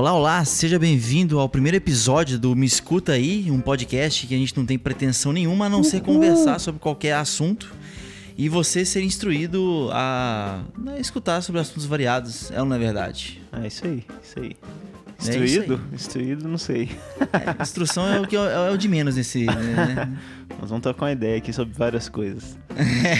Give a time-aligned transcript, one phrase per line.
[0.00, 4.38] Olá, olá, seja bem-vindo ao primeiro episódio do Me Escuta Aí, um podcast que a
[4.38, 7.70] gente não tem pretensão nenhuma a não ser conversar sobre qualquer assunto
[8.34, 13.42] e você ser instruído a, a escutar sobre assuntos variados, é ou não é verdade?
[13.52, 14.46] É isso aí, isso aí.
[14.46, 15.74] É isso Instruído?
[15.74, 15.94] aí.
[15.94, 16.88] Instruído, não sei.
[17.20, 19.44] É, instrução é o, que é, é o de menos nesse.
[19.44, 20.18] Né?
[20.58, 22.56] Nós vamos trocar uma ideia aqui sobre várias coisas.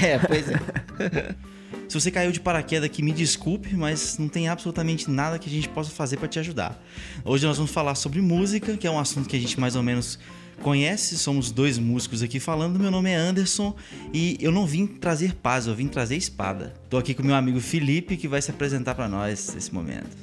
[0.02, 1.34] é, pois é.
[1.90, 5.52] Se você caiu de paraquedas aqui, me desculpe, mas não tem absolutamente nada que a
[5.52, 6.80] gente possa fazer para te ajudar.
[7.24, 9.82] Hoje nós vamos falar sobre música, que é um assunto que a gente mais ou
[9.82, 10.16] menos
[10.62, 11.18] conhece.
[11.18, 12.78] Somos dois músicos aqui falando.
[12.78, 13.74] Meu nome é Anderson
[14.14, 16.74] e eu não vim trazer paz, eu vim trazer espada.
[16.88, 20.16] Tô aqui com meu amigo Felipe, que vai se apresentar para nós nesse momento.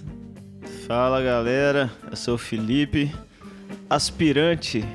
[0.87, 3.13] Fala galera, eu sou o Felipe,
[3.89, 4.85] aspirante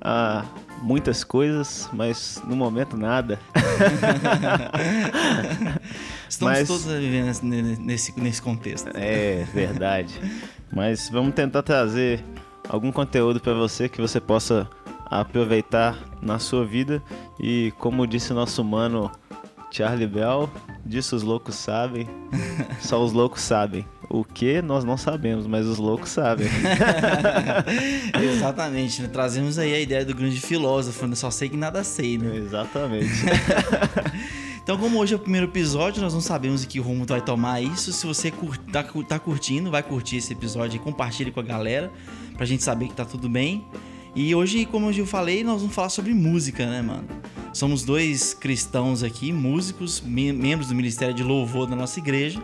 [0.00, 0.46] a
[0.82, 3.38] muitas coisas, mas no momento nada.
[6.28, 7.26] Estamos Mas- todos vivendo
[7.80, 8.90] nesse, nesse, contexto.
[8.94, 10.20] É verdade.
[10.72, 12.22] Mas vamos tentar trazer
[12.68, 14.68] algum conteúdo para você que você possa
[15.06, 17.02] aproveitar na sua vida
[17.38, 19.10] e como disse nosso mano
[19.76, 20.48] Charlie Bell,
[20.86, 22.08] disso os loucos sabem,
[22.80, 23.84] só os loucos sabem.
[24.08, 26.46] O que nós não sabemos, mas os loucos sabem.
[28.22, 29.08] Exatamente, né?
[29.08, 31.14] trazemos aí a ideia do grande filósofo, né?
[31.14, 32.36] só sei que nada sei, né?
[32.36, 33.10] Exatamente.
[34.66, 37.60] Então, como hoje é o primeiro episódio, nós não sabemos em que rumo vai tomar
[37.60, 37.92] isso.
[37.92, 41.88] Se você cur- tá, tá curtindo, vai curtir esse episódio e compartilhe com a galera,
[42.36, 43.64] pra gente saber que tá tudo bem.
[44.12, 47.04] E hoje, como eu falei, nós vamos falar sobre música, né, mano?
[47.56, 52.38] Somos dois cristãos aqui, músicos, me- membros do Ministério de Louvor da nossa igreja.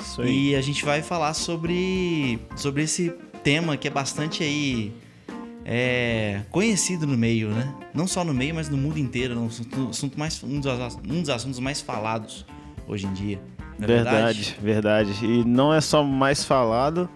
[0.00, 0.52] Isso aí.
[0.52, 4.90] E a gente vai falar sobre, sobre esse tema que é bastante aí
[5.66, 7.74] é, conhecido no meio, né?
[7.92, 9.34] Não só no meio, mas no mundo inteiro.
[9.34, 10.72] É um assunto, assunto mais, um, dos,
[11.10, 12.46] um dos assuntos mais falados
[12.88, 13.38] hoje em dia.
[13.78, 15.26] É Verdade, verdade.
[15.26, 17.06] E não é só mais falado,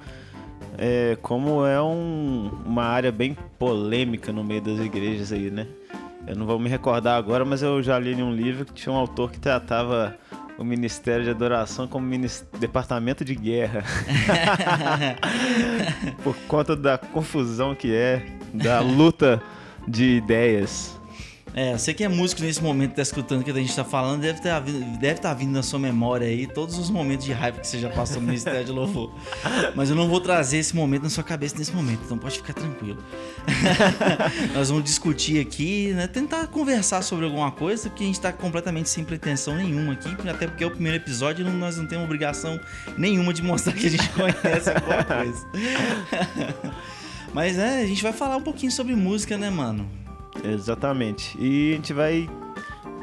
[0.76, 5.66] é, como é um- uma área bem polêmica no meio das igrejas aí, né?
[6.28, 8.92] Eu não vou me recordar agora, mas eu já li em um livro que tinha
[8.92, 10.14] um autor que tratava
[10.58, 12.06] o Ministério de Adoração como
[12.58, 13.82] Departamento de Guerra.
[16.22, 19.40] Por conta da confusão que é, da luta
[19.86, 20.97] de ideias.
[21.58, 24.20] É, você que é músico nesse momento, tá escutando o que a gente tá falando,
[24.20, 27.66] deve estar deve tá vindo na sua memória aí todos os momentos de raiva que
[27.66, 29.12] você já passou no Ministério de Louvor.
[29.74, 32.52] Mas eu não vou trazer esse momento na sua cabeça nesse momento, então pode ficar
[32.52, 33.02] tranquilo.
[34.54, 36.06] Nós vamos discutir aqui, né?
[36.06, 40.46] Tentar conversar sobre alguma coisa, porque a gente tá completamente sem pretensão nenhuma aqui, até
[40.46, 42.60] porque é o primeiro episódio e nós não temos obrigação
[42.96, 45.44] nenhuma de mostrar que a gente conhece alguma coisa.
[47.34, 49.97] Mas é, a gente vai falar um pouquinho sobre música, né, mano?
[50.44, 51.36] Exatamente.
[51.38, 52.28] E a gente vai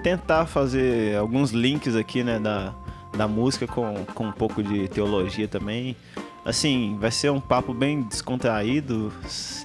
[0.04, 2.74] tentar fazer alguns links aqui, né, da,
[3.18, 5.96] da música com, com um pouco de teologia também.
[6.44, 9.12] Assim, vai ser um papo bem descontraído,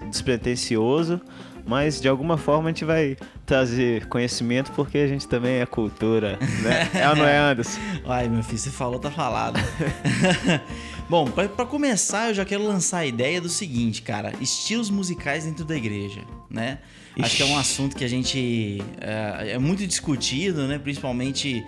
[0.09, 1.21] despretensioso,
[1.67, 6.39] mas de alguma forma a gente vai trazer conhecimento porque a gente também é cultura,
[6.63, 6.89] né?
[6.99, 7.79] É ou não é, Anderson?
[8.07, 9.61] Ai, meu filho, você falou, tá falado.
[11.07, 15.65] Bom, pra começar, eu já quero lançar a ideia do seguinte, cara: estilos musicais dentro
[15.65, 16.78] da igreja, né?
[17.19, 17.61] Acho que é um Ixi.
[17.61, 20.78] assunto que a gente é, é muito discutido, né?
[20.78, 21.65] Principalmente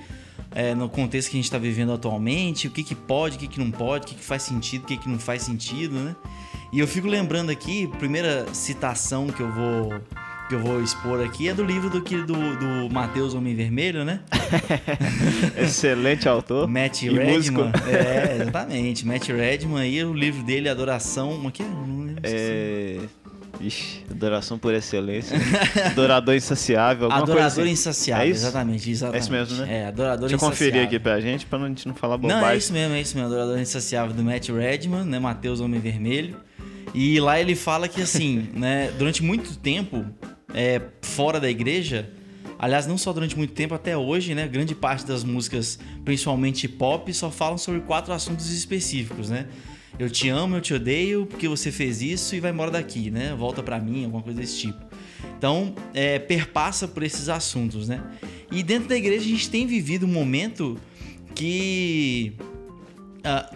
[0.54, 3.48] é, no contexto que a gente está vivendo atualmente, o que, que pode, o que,
[3.48, 6.16] que não pode, o que, que faz sentido, o que, que não faz sentido, né?
[6.72, 10.00] E eu fico lembrando aqui, primeira citação que eu vou
[10.48, 14.04] que eu vou expor aqui é do livro do que do, do Mateus Homem Vermelho,
[14.04, 14.20] né?
[15.56, 16.68] Excelente autor.
[16.68, 17.62] Matt E músico.
[17.62, 17.72] Redman.
[17.88, 19.06] É, exatamente.
[19.06, 21.30] Matt Redman aí, o livro dele, Adoração.
[21.30, 21.66] Como é que é?
[21.66, 22.20] Não lembro.
[22.22, 22.81] É...
[23.62, 25.36] Ixi, adoração por excelência.
[25.86, 27.70] Adorador insaciável, Adorador coisa assim.
[27.70, 28.40] Insaciável, É isso?
[28.46, 29.16] exatamente, exatamente.
[29.16, 29.74] É isso mesmo, né?
[29.82, 30.88] É, Adorador Deixa eu conferir Insaciável.
[30.88, 32.48] aqui pra gente, pra gente não falar Não, bobagem.
[32.50, 33.28] é isso mesmo, é isso mesmo.
[33.32, 35.18] Adorador Insaciável do Matt Redman, né?
[35.18, 36.36] Mateus Homem Vermelho.
[36.94, 38.90] E lá ele fala que, assim, né?
[38.98, 40.04] Durante muito tempo,
[40.54, 42.10] é, fora da igreja...
[42.58, 44.46] Aliás, não só durante muito tempo, até hoje, né?
[44.46, 49.46] Grande parte das músicas, principalmente pop, só falam sobre quatro assuntos específicos, né?
[49.98, 53.34] Eu te amo, eu te odeio, porque você fez isso e vai embora daqui, né?
[53.34, 54.84] Volta pra mim, alguma coisa desse tipo.
[55.36, 58.02] Então, é, perpassa por esses assuntos, né?
[58.50, 60.78] E dentro da igreja a gente tem vivido um momento
[61.34, 62.34] que
[63.24, 63.52] ah,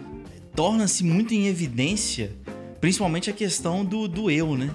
[0.55, 2.35] torna-se muito em evidência,
[2.81, 4.69] principalmente a questão do, do eu, né?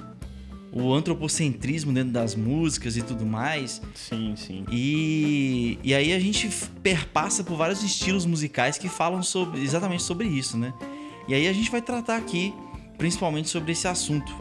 [0.72, 3.82] O antropocentrismo dentro das músicas e tudo mais.
[3.94, 4.64] Sim, sim.
[4.70, 6.48] E, e aí a gente
[6.82, 10.72] perpassa por vários estilos musicais que falam sobre, exatamente sobre isso, né?
[11.28, 12.54] E aí a gente vai tratar aqui,
[12.98, 14.34] principalmente sobre esse assunto.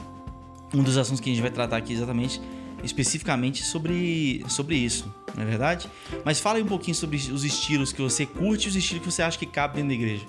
[0.74, 2.42] Um dos assuntos que a gente vai tratar aqui exatamente,
[2.84, 5.90] especificamente sobre, sobre isso, não é verdade?
[6.24, 9.12] Mas fala aí um pouquinho sobre os estilos que você curte e os estilos que
[9.12, 10.26] você acha que cabe dentro da igreja.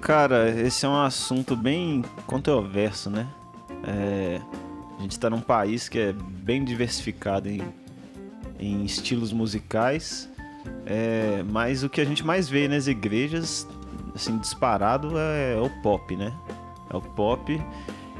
[0.00, 3.28] Cara, esse é um assunto bem controverso, né?
[3.84, 4.40] É,
[4.98, 7.62] a gente está num país que é bem diversificado em,
[8.58, 10.28] em estilos musicais,
[10.84, 13.66] é, mas o que a gente mais vê nas igrejas,
[14.14, 16.32] assim, disparado é, é o pop, né?
[16.88, 17.60] É o pop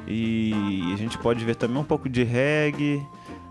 [0.06, 3.06] e a gente pode ver também um pouco de reggae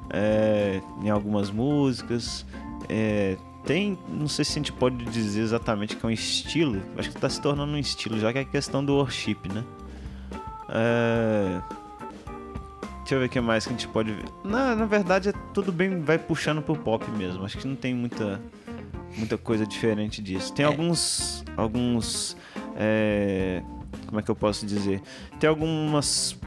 [0.09, 2.45] é, em algumas músicas.
[2.87, 7.09] É, tem, não sei se a gente pode dizer exatamente que é um estilo, acho
[7.09, 9.63] que está se tornando um estilo, já que é questão do worship, né?
[10.69, 11.61] É...
[12.99, 14.25] Deixa eu ver o que mais que a gente pode ver.
[14.43, 17.43] Na, na verdade, é tudo bem, vai puxando pro pop mesmo.
[17.43, 18.39] Acho que não tem muita,
[19.17, 20.53] muita coisa diferente disso.
[20.53, 20.67] Tem é.
[20.67, 21.43] alguns.
[21.55, 22.37] alguns.
[22.75, 23.61] É...
[24.07, 25.01] Como é que eu posso dizer?
[25.39, 26.37] Tem algumas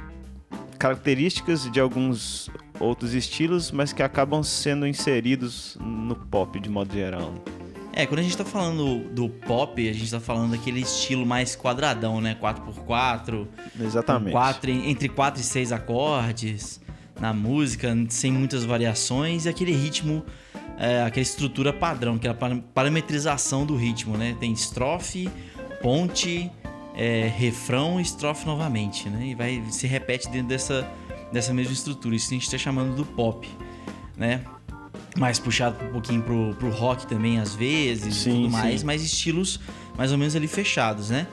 [0.79, 2.51] características de alguns
[2.81, 7.33] outros estilos, mas que acabam sendo inseridos no pop de modo geral.
[7.93, 11.55] É, quando a gente tá falando do pop, a gente tá falando daquele estilo mais
[11.55, 12.37] quadradão, né?
[12.41, 13.47] 4x4.
[13.79, 14.33] Exatamente.
[14.33, 16.81] Quatro, entre 4 e 6 acordes
[17.23, 20.25] na música, sem muitas variações, e aquele ritmo,
[20.77, 24.37] é, aquela estrutura padrão, aquela parametrização do ritmo, né?
[24.41, 25.31] Tem estrofe,
[25.81, 26.51] ponte,
[26.97, 29.29] é, refrão e estrofe novamente, né?
[29.29, 30.85] E vai se repete dentro dessa,
[31.33, 32.17] dessa mesma estrutura.
[32.17, 33.49] Isso a gente está chamando do pop,
[34.17, 34.41] né?
[35.17, 38.87] Mais puxado um pouquinho pro, pro rock também, às vezes, sim, e tudo mais, sim.
[38.87, 39.61] mas estilos
[39.97, 41.29] mais ou menos ali fechados, né?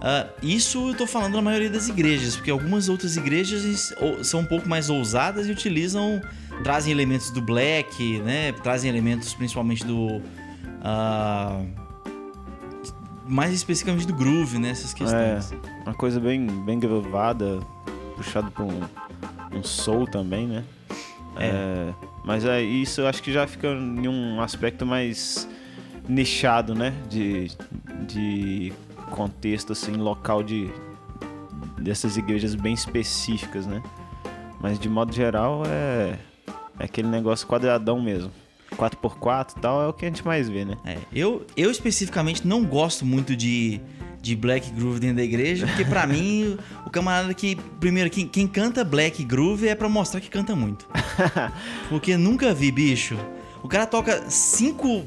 [0.00, 4.46] Uh, isso eu tô falando na maioria das igrejas, porque algumas outras igrejas são um
[4.46, 6.22] pouco mais ousadas e utilizam,
[6.64, 8.52] trazem elementos do black, né?
[8.52, 10.16] Trazem elementos principalmente do.
[10.16, 11.68] Uh,
[13.28, 14.70] mais especificamente do groove, né?
[14.70, 15.52] Essas questões.
[15.52, 17.60] É, uma coisa bem, bem gravada,
[18.16, 18.80] puxado por um,
[19.58, 20.64] um soul também, né?
[21.36, 21.46] É.
[21.46, 21.94] é.
[22.24, 25.46] mas é, isso eu acho que já fica em um aspecto mais
[26.08, 26.94] nichado, né?
[27.08, 27.50] De,
[28.08, 28.72] de
[29.10, 30.70] contexto, assim, local de
[31.78, 33.82] dessas igrejas bem específicas, né?
[34.60, 36.18] Mas de modo geral é,
[36.78, 38.30] é aquele negócio quadradão mesmo.
[38.76, 40.76] 4x4 e tal, é o que a gente mais vê, né?
[40.84, 43.80] É, eu, eu especificamente não gosto muito de,
[44.22, 47.56] de Black Groove dentro da igreja, porque para mim, o camarada que.
[47.78, 50.86] Primeiro, quem, quem canta Black Groove é para mostrar que canta muito.
[51.88, 53.18] Porque nunca vi, bicho.
[53.62, 55.04] O cara toca cinco,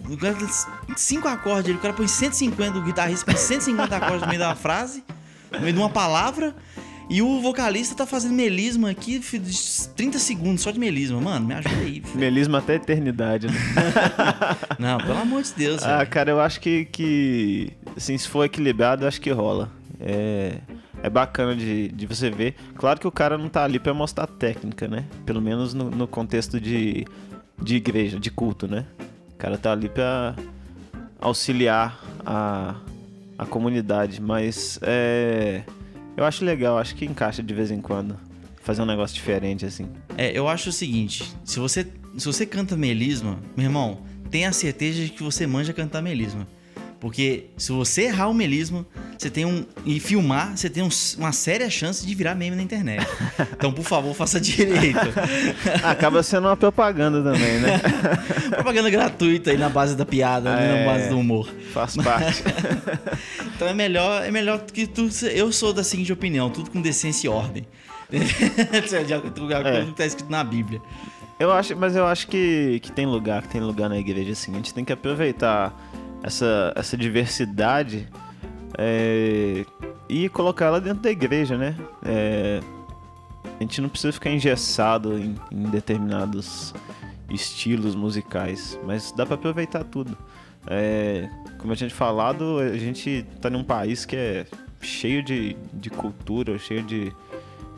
[0.96, 5.04] cinco acordes, o cara põe 150, o guitarrista põe 150 acordes no meio da frase,
[5.52, 6.56] no meio de uma palavra.
[7.10, 11.20] E o vocalista tá fazendo melisma aqui de 30 segundos só de melisma.
[11.20, 12.02] Mano, me ajuda aí.
[12.02, 12.16] Filho.
[12.16, 13.54] Melisma até a eternidade, né?
[14.80, 15.84] Não, pelo amor de Deus.
[15.84, 19.70] Ah, cara, eu acho que, que assim, se for equilibrado, eu acho que rola.
[20.00, 20.60] É,
[21.04, 22.56] é bacana de, de você ver.
[22.76, 25.06] Claro que o cara não tá ali pra mostrar técnica, né?
[25.26, 27.06] Pelo menos no, no contexto de,
[27.62, 28.86] de igreja, de culto, né?
[29.34, 30.36] O cara tá ali pra
[31.20, 32.76] auxiliar a,
[33.38, 34.22] a comunidade.
[34.22, 35.64] Mas é
[36.16, 38.18] eu acho legal, acho que encaixa de vez em quando.
[38.62, 39.90] Fazer um negócio diferente, assim.
[40.18, 41.86] É, eu acho o seguinte: se você,
[42.18, 46.48] se você canta melisma, meu irmão, tenha certeza de que você manja cantar melisma.
[47.00, 48.86] Porque se você errar o melisma,
[49.18, 49.66] você tem um.
[49.86, 53.06] E filmar, você tem um, uma séria chance de virar meme na internet.
[53.54, 55.00] Então, por favor, faça direito.
[55.84, 57.80] Acaba sendo uma propaganda também, né?
[58.52, 61.48] propaganda gratuita aí na base da piada, é, na base do humor.
[61.74, 62.44] Faz parte.
[63.56, 65.10] então é melhor, é melhor que tu.
[65.34, 67.68] Eu sou da seguinte opinião, tudo com decência e ordem.
[68.12, 69.86] de acordo é.
[69.86, 70.82] que tá escrito na Bíblia.
[71.40, 74.52] Eu acho, mas eu acho que, que tem lugar, que tem lugar na igreja assim.
[74.52, 75.74] A gente tem que aproveitar
[76.24, 78.08] essa, essa diversidade
[78.78, 79.66] é,
[80.10, 81.76] e colocar ela dentro da igreja, né?
[82.04, 82.60] É,
[83.60, 86.74] a gente não precisa ficar engessado em, em determinados
[87.30, 90.18] estilos musicais, mas dá para aproveitar tudo.
[90.68, 94.46] É, como a gente falado, a gente tá num país que é
[94.82, 97.14] cheio de, de cultura, cheio de,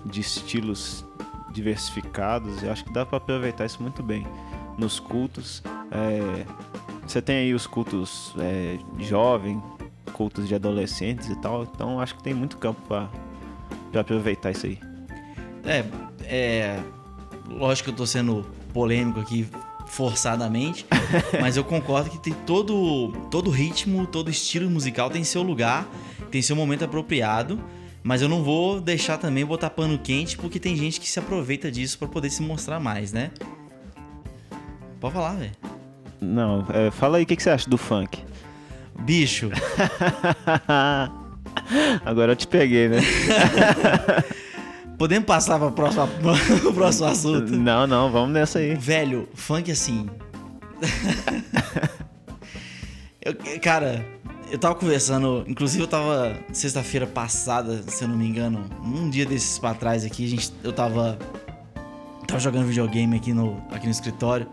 [0.06, 1.06] de estilos
[1.52, 2.62] diversificados.
[2.64, 4.26] E acho que dá para aproveitar isso muito bem
[4.78, 5.64] nos cultos.
[5.92, 6.46] É,
[7.06, 9.62] você tem aí os cultos é, jovem,
[10.14, 13.10] cultos de adolescentes e tal, então acho que tem muito campo para
[14.00, 14.80] aproveitar isso aí.
[15.66, 15.84] É,
[16.24, 16.80] é.
[17.50, 19.48] Lógico que eu tô sendo polêmico aqui
[19.88, 20.86] forçadamente,
[21.40, 25.88] mas eu concordo que tem todo todo ritmo, todo estilo musical tem seu lugar,
[26.32, 27.60] tem seu momento apropriado,
[28.04, 31.72] mas eu não vou deixar também botar pano quente porque tem gente que se aproveita
[31.72, 33.32] disso para poder se mostrar mais, né?
[35.00, 35.52] Pode falar, velho.
[36.20, 38.24] Não, é, fala aí o que, que você acha do funk.
[39.00, 39.50] Bicho.
[42.06, 43.00] Agora eu te peguei, né?
[44.98, 46.08] Podemos passar para o próximo,
[46.74, 47.52] próximo assunto?
[47.52, 48.76] Não, não, vamos nessa aí.
[48.76, 50.10] Velho, funk assim.
[53.22, 54.06] eu, cara,
[54.50, 59.26] eu tava conversando, inclusive eu tava sexta-feira passada, se eu não me engano, um dia
[59.26, 61.18] desses pra trás aqui, gente, eu tava
[62.26, 64.48] tava jogando videogame aqui no, aqui no escritório.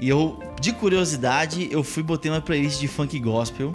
[0.00, 3.72] E eu, de curiosidade, eu fui botei uma playlist de funk gospel.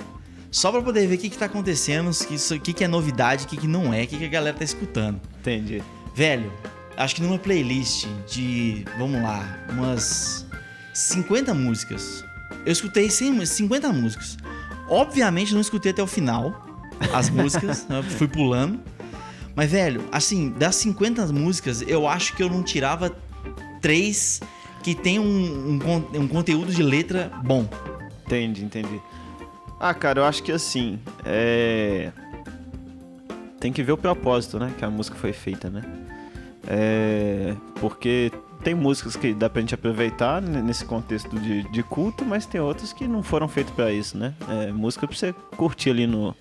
[0.49, 3.45] Só pra poder ver o que, que tá acontecendo, o que, que, que é novidade,
[3.45, 5.19] o que, que não é, o que, que a galera tá escutando.
[5.39, 5.83] Entendi.
[6.15, 6.51] Velho,
[6.97, 10.45] acho que numa playlist de, vamos lá, umas
[10.93, 12.23] 50 músicas.
[12.65, 14.37] Eu escutei 50 músicas.
[14.89, 16.65] Obviamente não escutei até o final
[17.13, 18.01] as músicas, né?
[18.03, 18.79] fui pulando.
[19.55, 23.15] Mas, velho, assim, das 50 músicas, eu acho que eu não tirava
[23.81, 24.41] três
[24.85, 27.67] que tem um, um, um conteúdo de letra bom.
[28.23, 29.01] Entendi, entendi.
[29.79, 32.11] Ah, cara, eu acho que assim, é...
[33.59, 35.81] tem que ver o propósito, né, que a música foi feita, né?
[36.67, 37.55] É...
[37.79, 38.31] Porque
[38.63, 42.93] tem músicas que dá pra gente aproveitar nesse contexto de, de culto, mas tem outras
[42.93, 44.35] que não foram feitas para isso, né?
[44.47, 46.35] É música pra você curtir ali no,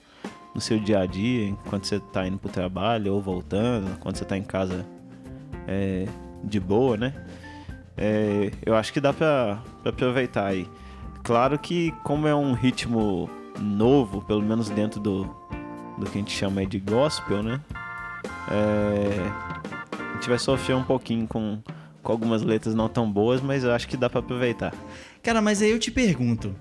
[0.55, 4.25] no seu dia a dia, enquanto você tá indo pro trabalho ou voltando, quando você
[4.27, 4.85] tá em casa
[5.67, 6.07] é,
[6.43, 7.15] de boa, né?
[7.97, 10.69] É, eu acho que dá pra, aproveitar aí.
[11.23, 15.25] Claro que como é um ritmo novo, pelo menos dentro do,
[15.99, 17.61] do que a gente chama de gospel, né?
[18.51, 19.09] É,
[19.93, 21.63] a gente vai sofrer um pouquinho com,
[22.03, 24.75] com algumas letras não tão boas, mas eu acho que dá para aproveitar.
[25.23, 26.55] Cara, mas aí eu te pergunto,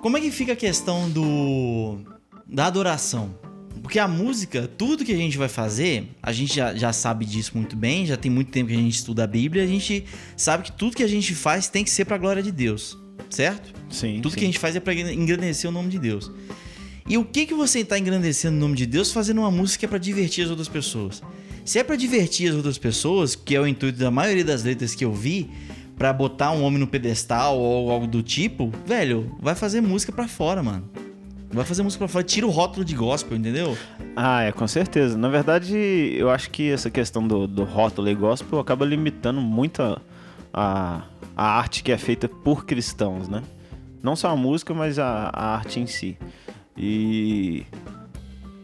[0.00, 1.98] como é que fica a questão do
[2.46, 3.34] da adoração?
[3.88, 7.52] Porque a música, tudo que a gente vai fazer, a gente já, já sabe disso
[7.54, 10.04] muito bem, já tem muito tempo que a gente estuda a Bíblia, a gente
[10.36, 12.98] sabe que tudo que a gente faz tem que ser para a glória de Deus
[13.30, 13.72] certo?
[13.90, 14.20] Sim.
[14.20, 14.38] Tudo sim.
[14.38, 16.30] que a gente faz é para engrandecer o nome de Deus.
[17.08, 19.86] E o que que você está engrandecendo o nome de Deus fazendo uma música que
[19.86, 21.22] é para divertir as outras pessoas?
[21.64, 24.94] Se é para divertir as outras pessoas, que é o intuito da maioria das letras
[24.94, 25.50] que eu vi,
[25.96, 30.28] para botar um homem no pedestal ou algo do tipo, velho, vai fazer música para
[30.28, 30.88] fora, mano.
[31.50, 33.76] Vai fazer música pra fora, tira o rótulo de gospel, entendeu?
[34.14, 35.16] Ah, é, com certeza.
[35.16, 35.76] Na verdade,
[36.16, 40.00] eu acho que essa questão do, do rótulo e gospel acaba limitando muito a,
[40.52, 41.02] a
[41.38, 43.44] a arte que é feita por cristãos, né?
[44.02, 46.18] Não só a música, mas a, a arte em si.
[46.76, 47.64] E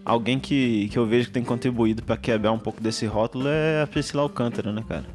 [0.05, 3.83] alguém que, que eu vejo que tem contribuído para quebrar um pouco desse rótulo é
[3.83, 5.07] a Priscila Alcântara, né, cara?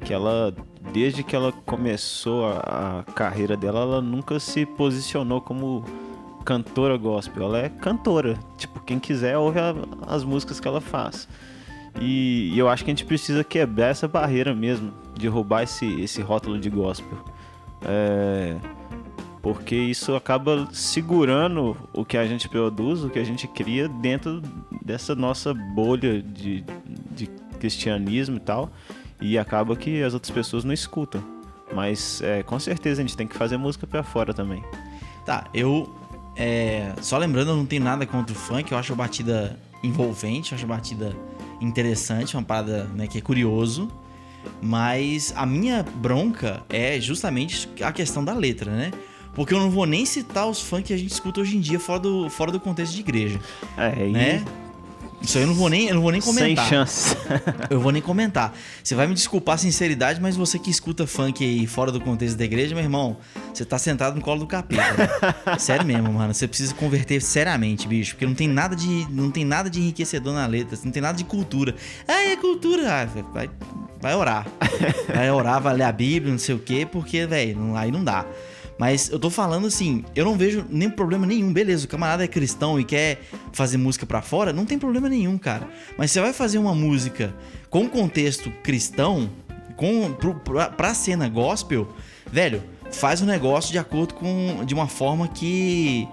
[0.00, 0.54] Que ela,
[0.90, 5.84] desde que ela começou a, a carreira dela, ela nunca se posicionou como
[6.42, 7.44] cantora gospel.
[7.44, 8.38] Ela é cantora.
[8.56, 9.74] Tipo, quem quiser ouve a,
[10.06, 11.28] as músicas que ela faz.
[12.00, 15.86] E, e, eu acho que a gente precisa quebrar essa barreira mesmo, de roubar esse,
[16.00, 17.18] esse rótulo de gospel.
[17.84, 18.56] É,
[19.42, 24.40] porque isso acaba segurando o que a gente produz, o que a gente cria dentro
[24.80, 26.64] dessa nossa bolha de,
[27.10, 27.26] de
[27.58, 28.70] cristianismo e tal.
[29.20, 31.22] E acaba que as outras pessoas não escutam.
[31.74, 34.62] Mas é, com certeza a gente tem que fazer música para fora também.
[35.24, 35.92] Tá, eu.
[36.36, 40.52] É, só lembrando, eu não tenho nada contra o funk, eu acho a batida envolvente,
[40.52, 41.16] eu acho a batida
[41.60, 43.88] interessante, uma parada né, que é curioso.
[44.60, 48.90] Mas a minha bronca é justamente a questão da letra, né?
[49.34, 51.78] Porque eu não vou nem citar os funk que a gente escuta hoje em dia
[51.78, 53.40] fora do, fora do contexto de igreja.
[53.76, 54.44] É, né?
[55.22, 56.64] Isso aí eu não vou nem, eu não vou nem comentar.
[56.64, 57.16] Sem chance.
[57.70, 58.54] eu vou nem comentar.
[58.82, 62.36] Você vai me desculpar a sinceridade, mas você que escuta funk aí fora do contexto
[62.36, 63.16] da igreja, meu irmão,
[63.54, 64.82] você tá sentado no colo do capeta.
[64.96, 65.58] Né?
[65.58, 66.34] Sério mesmo, mano.
[66.34, 68.14] Você precisa converter seriamente, bicho.
[68.14, 70.78] Porque não tem nada de, não tem nada de enriquecedor na letra.
[70.84, 71.74] Não tem nada de cultura.
[72.06, 72.82] Ah, é cultura.
[72.92, 73.48] Ah, vai,
[74.00, 74.46] vai orar.
[75.14, 78.26] Vai orar, vai ler a Bíblia, não sei o quê, porque, velho, aí não dá.
[78.82, 81.52] Mas eu tô falando assim, eu não vejo nem problema nenhum.
[81.52, 83.20] Beleza, o camarada é cristão e quer
[83.52, 85.68] fazer música para fora, não tem problema nenhum, cara.
[85.96, 87.32] Mas você vai fazer uma música
[87.70, 89.30] com contexto cristão,
[89.76, 91.94] com pro, pra, pra cena gospel,
[92.26, 92.60] velho,
[92.90, 96.08] faz o um negócio de acordo com de uma forma que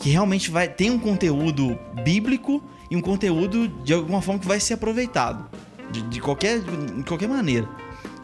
[0.00, 4.60] que realmente vai ter um conteúdo bíblico e um conteúdo de alguma forma que vai
[4.60, 5.50] ser aproveitado
[5.90, 7.68] de, de qualquer de qualquer maneira,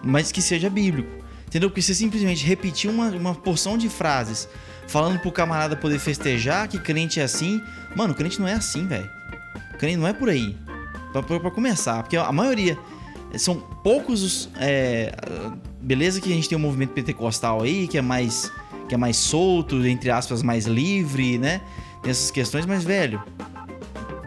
[0.00, 1.20] mas que seja bíblico.
[1.50, 1.69] Entendeu?
[1.69, 4.49] Porque você simplesmente repetir uma, uma porção de frases
[4.87, 7.61] falando pro camarada poder festejar que crente é assim.
[7.97, 9.11] Mano, crente não é assim, velho.
[9.76, 10.57] Crente não é por aí.
[11.11, 12.04] Pra, pra, pra, começar.
[12.04, 12.78] Porque a maioria.
[13.35, 14.49] São poucos os.
[14.61, 15.12] É,
[15.80, 18.52] beleza que a gente tem um movimento pentecostal aí, que é mais.
[18.88, 21.61] Que é mais solto, entre aspas, mais livre, né?
[22.00, 23.21] Tem essas questões, mas, velho.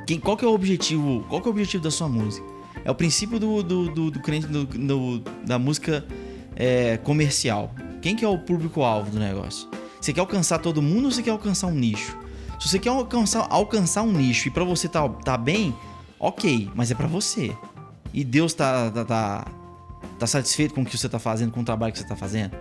[0.06, 1.26] Quem, qual que é o objetivo?
[1.30, 2.46] Qual que é o objetivo da sua música?
[2.84, 6.06] É o princípio do, do, do, do crente do, do, da música
[6.56, 7.74] é, comercial?
[8.02, 9.68] Quem que é o público-alvo do negócio?
[10.00, 12.18] Você quer alcançar todo mundo ou você quer alcançar um nicho?
[12.60, 15.74] Se você quer alcançar, alcançar um nicho e para você tá, tá bem,
[16.20, 17.56] ok, mas é para você.
[18.14, 19.48] E Deus tá, tá, tá,
[20.20, 22.56] tá, satisfeito com o que você tá fazendo, com o trabalho que você tá fazendo?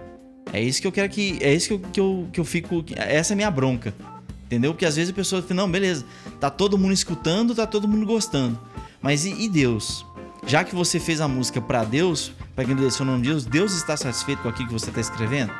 [0.52, 1.38] É isso que eu quero que.
[1.40, 2.84] É isso que eu, que eu, que eu fico.
[2.96, 3.94] Essa é a minha bronca.
[4.46, 4.72] Entendeu?
[4.72, 6.04] Porque às vezes a pessoa fala, não, beleza,
[6.38, 8.58] tá todo mundo escutando, tá todo mundo gostando.
[9.00, 10.04] Mas e, e Deus?
[10.46, 13.74] Já que você fez a música para Deus, para quem o nome de Deus, Deus
[13.74, 15.52] está satisfeito com aquilo que você está escrevendo?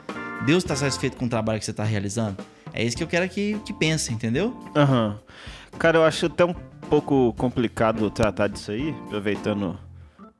[0.44, 2.36] Deus está satisfeito com o trabalho que você está realizando?
[2.72, 4.56] É isso que eu quero que, que pense, entendeu?
[4.76, 5.08] Aham.
[5.08, 5.78] Uhum.
[5.78, 6.54] Cara, eu acho até um
[6.90, 9.78] pouco complicado tratar disso aí, aproveitando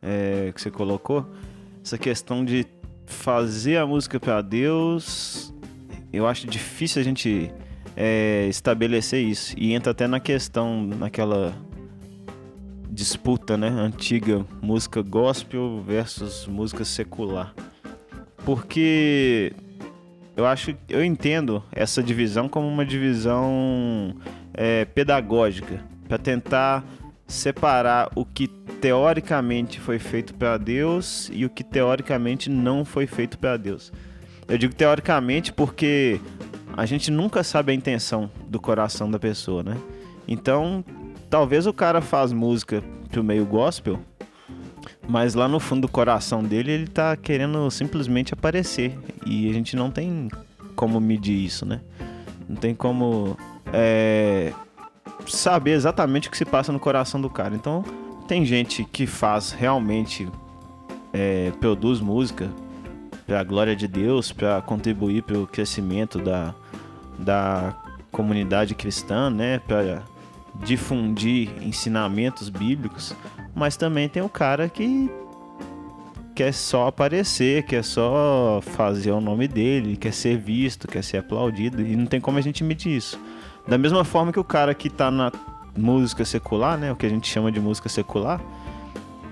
[0.03, 1.27] é, que você colocou.
[1.83, 2.67] Essa questão de
[3.07, 5.55] fazer a música para Deus,
[6.13, 7.51] eu acho difícil a gente
[7.97, 9.55] é, estabelecer isso.
[9.57, 11.55] E entra até na questão, naquela
[12.93, 13.69] disputa, né?
[13.69, 17.55] Antiga música gospel versus música secular.
[18.45, 19.55] Porque
[20.37, 24.15] eu acho, eu entendo essa divisão como uma divisão
[24.53, 26.85] é, pedagógica para tentar
[27.27, 33.39] separar o que teoricamente foi feito para Deus e o que teoricamente não foi feito
[33.39, 33.91] para Deus.
[34.47, 36.21] Eu digo teoricamente porque
[36.77, 39.77] a gente nunca sabe a intenção do coração da pessoa, né?
[40.27, 40.85] Então,
[41.33, 43.99] talvez o cara faz música pro meio gospel,
[45.09, 49.75] mas lá no fundo do coração dele ele tá querendo simplesmente aparecer e a gente
[49.75, 50.29] não tem
[50.77, 51.81] como medir isso, né?
[52.47, 53.35] Não tem como
[53.73, 54.53] é,
[55.27, 57.55] saber exatamente o que se passa no coração do cara.
[57.55, 57.83] Então,
[58.29, 60.29] tem gente que faz realmente,
[61.15, 62.51] é, produz música
[63.27, 66.55] para a glória de Deus, para contribuir para o crescimento da,
[67.19, 67.75] da
[68.11, 69.61] comunidade cristã, né?
[69.61, 70.03] Para
[70.55, 73.15] difundir ensinamentos bíblicos.
[73.55, 75.11] Mas também tem o cara que
[76.35, 81.83] quer só aparecer, quer só fazer o nome dele, quer ser visto, quer ser aplaudido.
[81.83, 83.19] E não tem como a gente medir isso.
[83.67, 85.31] Da mesma forma que o cara que tá na
[85.77, 86.93] música secular, né?
[86.93, 88.41] O que a gente chama de música secular,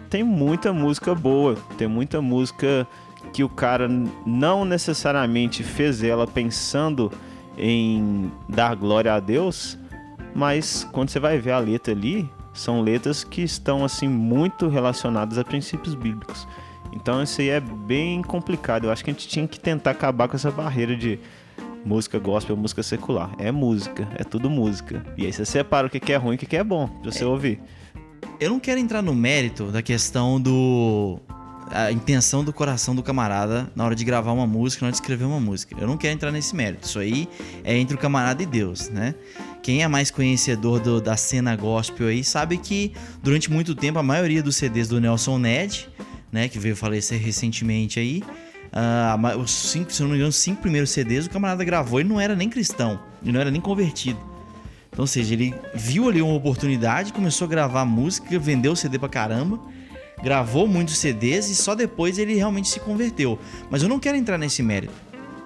[0.09, 2.87] tem muita música boa, tem muita música
[3.33, 3.89] que o cara
[4.27, 7.13] não necessariamente fez ela pensando
[7.57, 9.79] em dar glória a Deus,
[10.35, 15.39] mas quando você vai ver a letra ali, são letras que estão assim muito relacionadas
[15.39, 16.47] a princípios bíblicos.
[16.93, 18.85] Então isso aí é bem complicado.
[18.85, 21.19] Eu acho que a gente tinha que tentar acabar com essa barreira de
[21.85, 23.31] música gospel, música secular.
[23.39, 25.05] É música, é tudo música.
[25.17, 27.25] E aí você separa o que é ruim e o que é bom pra você
[27.25, 27.27] é.
[27.27, 27.61] ouvir.
[28.39, 31.21] Eu não quero entrar no mérito da questão do.
[31.71, 34.97] A intenção do coração do camarada na hora de gravar uma música, na hora de
[34.97, 35.77] escrever uma música.
[35.79, 36.87] Eu não quero entrar nesse mérito.
[36.87, 37.29] Isso aí
[37.65, 39.15] é entre o camarada e Deus, né?
[39.63, 44.03] Quem é mais conhecedor do, da cena gospel aí sabe que durante muito tempo a
[44.03, 45.89] maioria dos CDs do Nelson Ned,
[46.33, 48.23] né, que veio falecer recentemente aí,
[48.71, 52.05] Uh, os cinco, se não me engano, os cinco primeiros CDs o camarada gravou e
[52.05, 54.21] não era nem cristão, e não era nem convertido.
[54.91, 58.99] Então, ou seja, ele viu ali uma oportunidade, começou a gravar música, vendeu o CD
[58.99, 59.59] pra caramba,
[60.23, 63.39] gravou muitos CDs e só depois ele realmente se converteu.
[63.71, 64.95] Mas eu não quero entrar nesse mérito,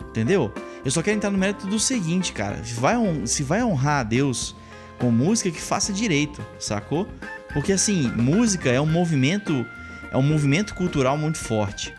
[0.08, 0.52] entendeu?
[0.84, 4.04] Eu só quero entrar no mérito do seguinte, cara: se vai, se vai honrar a
[4.04, 4.54] Deus
[4.98, 7.08] com música, que faça direito, sacou?
[7.52, 9.66] Porque assim, música é um movimento,
[10.10, 11.94] é um movimento cultural muito forte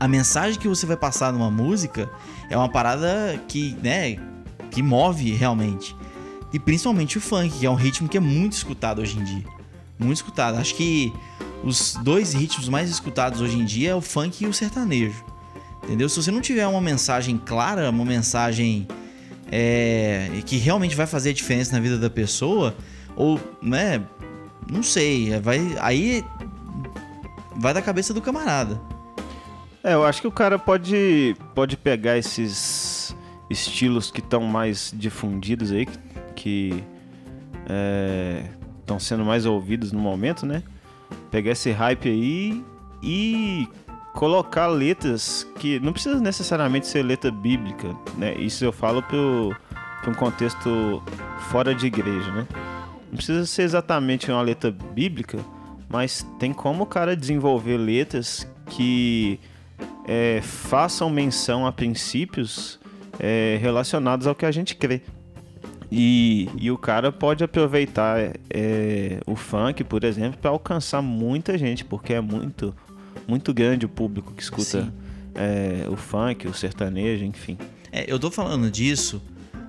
[0.00, 2.08] a mensagem que você vai passar numa música
[2.48, 4.16] é uma parada que, né,
[4.70, 5.96] que move realmente.
[6.52, 9.44] E principalmente o funk, que é um ritmo que é muito escutado hoje em dia.
[9.98, 10.56] Muito escutado.
[10.56, 11.12] Acho que
[11.62, 15.24] os dois ritmos mais escutados hoje em dia é o funk e o sertanejo.
[15.82, 16.08] Entendeu?
[16.08, 18.86] Se você não tiver uma mensagem clara, uma mensagem
[19.50, 22.76] é, que realmente vai fazer a diferença na vida da pessoa,
[23.16, 24.02] ou, né,
[24.70, 26.24] não sei, vai aí
[27.56, 28.80] vai da cabeça do camarada.
[29.82, 33.16] É, eu acho que o cara pode, pode pegar esses
[33.48, 35.86] estilos que estão mais difundidos aí,
[36.36, 36.84] que
[38.80, 40.62] estão é, sendo mais ouvidos no momento, né?
[41.30, 42.64] Pegar esse hype aí
[43.02, 43.68] e
[44.14, 48.34] colocar letras que não precisa necessariamente ser letra bíblica, né?
[48.34, 51.02] Isso eu falo para um contexto
[51.50, 52.46] fora de igreja, né?
[53.10, 55.38] Não precisa ser exatamente uma letra bíblica,
[55.88, 59.38] mas tem como o cara desenvolver letras que
[60.06, 62.78] é, façam menção a princípios
[63.18, 65.02] é, relacionados ao que a gente crê.
[65.90, 68.18] E, e o cara pode aproveitar
[68.50, 72.74] é, o funk, por exemplo, para alcançar muita gente, porque é muito,
[73.26, 74.92] muito grande o público que escuta
[75.34, 77.56] é, o funk, o sertanejo, enfim.
[77.90, 79.22] É, eu tô falando disso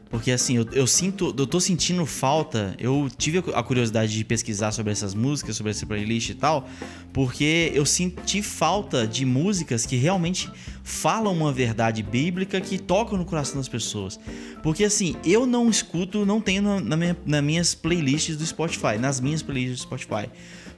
[0.09, 2.75] porque assim, eu, eu, sinto, eu tô sentindo falta.
[2.79, 6.67] Eu tive a curiosidade de pesquisar sobre essas músicas, sobre essa playlist e tal,
[7.13, 10.49] porque eu senti falta de músicas que realmente
[10.83, 14.19] falam uma verdade bíblica que tocam no coração das pessoas.
[14.63, 19.19] Porque assim, eu não escuto, não tenho na, minha, nas minhas playlists do Spotify, nas
[19.19, 20.27] minhas playlists do Spotify.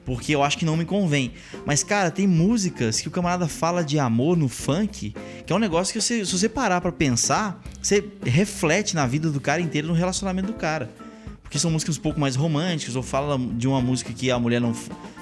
[0.04, 1.32] Porque eu acho que não me convém.
[1.64, 5.14] Mas, cara, tem músicas que o camarada fala de amor no funk,
[5.46, 9.30] que é um negócio que você, se você parar pra pensar, você reflete na vida
[9.30, 10.90] do cara inteiro, no relacionamento do cara.
[11.42, 14.60] Porque são músicas um pouco mais românticas, ou fala de uma música que a mulher
[14.60, 14.72] não,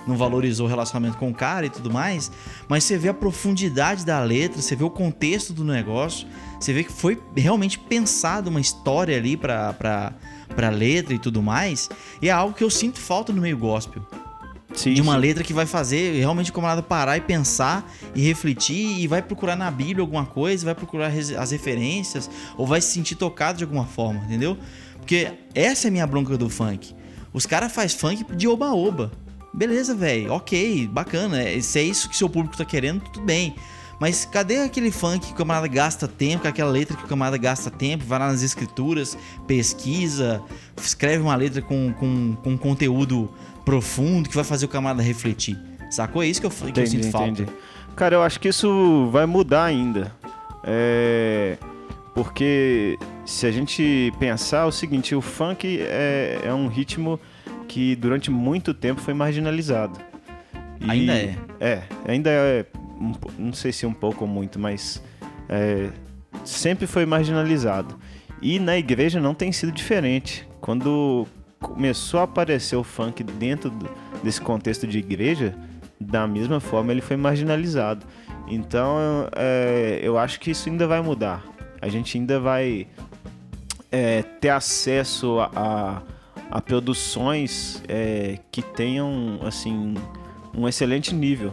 [0.06, 2.30] não valorizou o relacionamento com o cara e tudo mais.
[2.68, 6.28] Mas você vê a profundidade da letra, você vê o contexto do negócio,
[6.60, 11.90] você vê que foi realmente pensado uma história ali pra, pra letra e tudo mais.
[12.22, 14.02] E é algo que eu sinto falta no meio gospel.
[14.74, 15.18] Sim, de uma sim.
[15.20, 19.56] letra que vai fazer realmente o camarada parar e pensar e refletir e vai procurar
[19.56, 23.84] na Bíblia alguma coisa, vai procurar as referências ou vai se sentir tocado de alguma
[23.84, 24.56] forma, entendeu?
[24.98, 26.94] Porque essa é a minha bronca do funk.
[27.32, 29.10] Os caras fazem funk de oba-oba.
[29.52, 31.42] Beleza, velho, ok, bacana.
[31.42, 33.54] é- Se é isso que seu público tá querendo, tudo bem.
[34.00, 37.36] Mas cadê aquele funk que o camarada gasta tempo, com aquela letra que o camarada
[37.36, 40.40] gasta tempo, vai lá nas escrituras, pesquisa,
[40.80, 43.28] escreve uma letra com, com, com conteúdo
[43.70, 45.56] profundo que vai fazer o camarada refletir.
[45.90, 46.24] Sacou?
[46.24, 47.28] É isso que eu, que eu Entendi, sinto falta.
[47.28, 47.50] entendi.
[47.94, 50.12] Cara, eu acho que isso vai mudar ainda.
[50.64, 51.56] É...
[52.12, 57.20] Porque se a gente pensar o seguinte, o funk é, é um ritmo
[57.68, 60.00] que durante muito tempo foi marginalizado.
[60.80, 61.36] E- Ainda é.
[61.60, 62.66] É, ainda é,
[63.00, 65.00] um não sei se um pouco ou muito, mas
[65.48, 65.90] é,
[66.44, 67.96] sempre foi marginalizado.
[68.42, 70.48] E na igreja não tem sido diferente.
[70.60, 71.28] Quando
[71.60, 73.72] começou a aparecer o funk dentro
[74.22, 75.54] desse contexto de igreja,
[76.00, 78.04] da mesma forma ele foi marginalizado.
[78.48, 81.44] Então é, eu acho que isso ainda vai mudar.
[81.80, 82.86] A gente ainda vai
[83.92, 86.02] é, ter acesso a, a-
[86.50, 89.94] a produções é, que tenham assim
[90.52, 91.52] um excelente nível,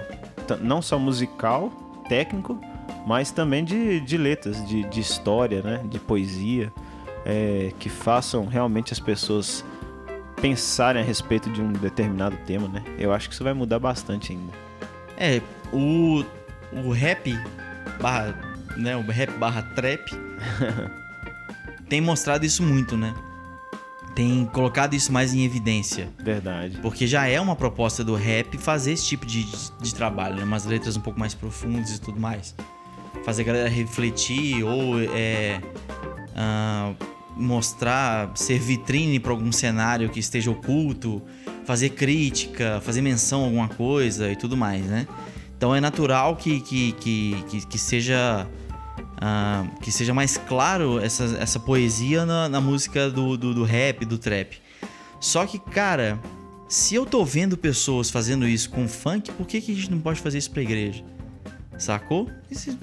[0.61, 1.69] não só musical,
[2.09, 2.59] técnico,
[3.05, 6.73] mas também de, de letras, de, de história, né, de poesia,
[7.23, 9.63] é, que façam realmente as pessoas
[10.41, 12.83] pensarem a respeito de um determinado tema, né?
[12.97, 14.53] Eu acho que isso vai mudar bastante ainda.
[15.17, 15.41] É,
[15.73, 16.23] o,
[16.71, 17.33] o rap
[17.99, 18.35] barra,
[18.77, 20.11] né, o rap barra trap
[21.89, 23.13] tem mostrado isso muito, né?
[24.13, 26.09] Tem colocado isso mais em evidência.
[26.17, 26.79] Verdade.
[26.81, 29.45] Porque já é uma proposta do rap fazer esse tipo de,
[29.79, 30.43] de trabalho, né?
[30.43, 32.55] Umas letras um pouco mais profundas e tudo mais.
[33.23, 35.61] Fazer a galera refletir ou é,
[36.35, 36.93] ah,
[37.37, 41.21] mostrar, ser vitrine para algum cenário que esteja oculto,
[41.65, 45.07] fazer crítica, fazer menção a alguma coisa e tudo mais, né?
[45.57, 48.47] Então é natural que, que, que, que, que seja
[49.19, 54.05] ah, que seja mais claro essa, essa poesia na, na música do, do, do rap,
[54.05, 54.59] do trap.
[55.19, 56.19] Só que, cara,
[56.69, 59.99] se eu tô vendo pessoas fazendo isso com funk, por que, que a gente não
[59.99, 61.03] pode fazer isso pra igreja?
[61.77, 62.29] Sacou?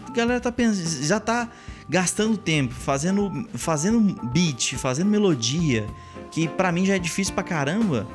[0.07, 1.51] A galera tá pensando, já tá
[1.89, 4.01] gastando tempo fazendo, fazendo
[4.33, 5.87] beat, fazendo melodia,
[6.31, 8.07] que pra mim já é difícil pra caramba.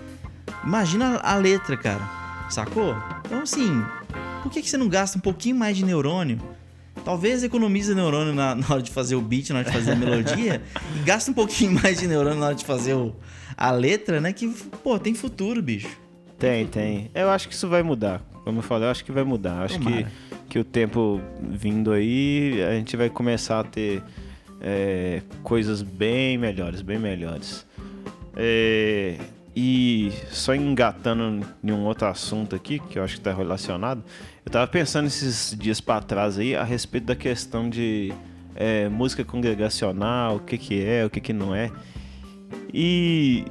[0.66, 2.02] Imagina a letra, cara.
[2.50, 2.96] Sacou?
[3.26, 3.84] Então, assim,
[4.42, 6.40] por que, que você não gasta um pouquinho mais de neurônio?
[7.06, 9.96] Talvez economize neurônio na, na hora de fazer o beat, na hora de fazer a
[9.96, 10.62] melodia,
[10.98, 13.16] e gasta um pouquinho mais de neurônio na hora de fazer o-
[13.56, 14.34] a letra, né?
[14.34, 14.48] Que,
[14.84, 15.90] pô, tem futuro, bicho.
[16.38, 17.12] Tem, tem.
[17.14, 18.22] Eu acho que isso vai mudar.
[18.44, 19.58] Como eu falei, eu acho que vai mudar.
[19.60, 20.04] Eu Acho Tomara.
[20.04, 24.02] que o tempo vindo aí, a gente vai começar a ter
[24.62, 27.66] é, coisas bem melhores, bem melhores.
[28.36, 29.18] É,
[29.56, 34.04] e só engatando em um outro assunto aqui, que eu acho que está relacionado,
[34.46, 38.14] eu tava pensando esses dias para trás aí a respeito da questão de
[38.56, 41.72] é, música congregacional, o que que é, o que que não é.
[42.74, 43.46] E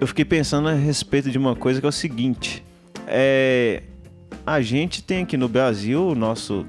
[0.00, 2.64] eu fiquei pensando a respeito de uma coisa que é o seguinte:
[3.06, 3.82] é,
[4.52, 6.66] a gente tem aqui no Brasil o nosso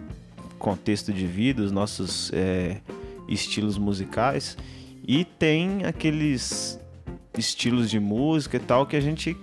[0.57, 2.77] contexto de vida, os nossos é,
[3.27, 4.57] estilos musicais,
[5.07, 6.79] e tem aqueles
[7.37, 9.35] estilos de música e tal que a gente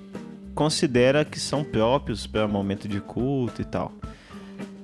[0.55, 3.92] considera que são próprios para momento de culto e tal.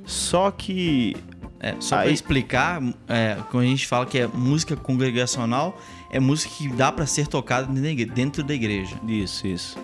[0.05, 1.17] Só que
[1.65, 6.53] É, só Aí- explicar, é, quando a gente fala que é música congregacional, é música
[6.59, 8.97] que dá pra ser tocada dentro da igre- dentro da igreja.
[9.07, 9.79] Isso, isso.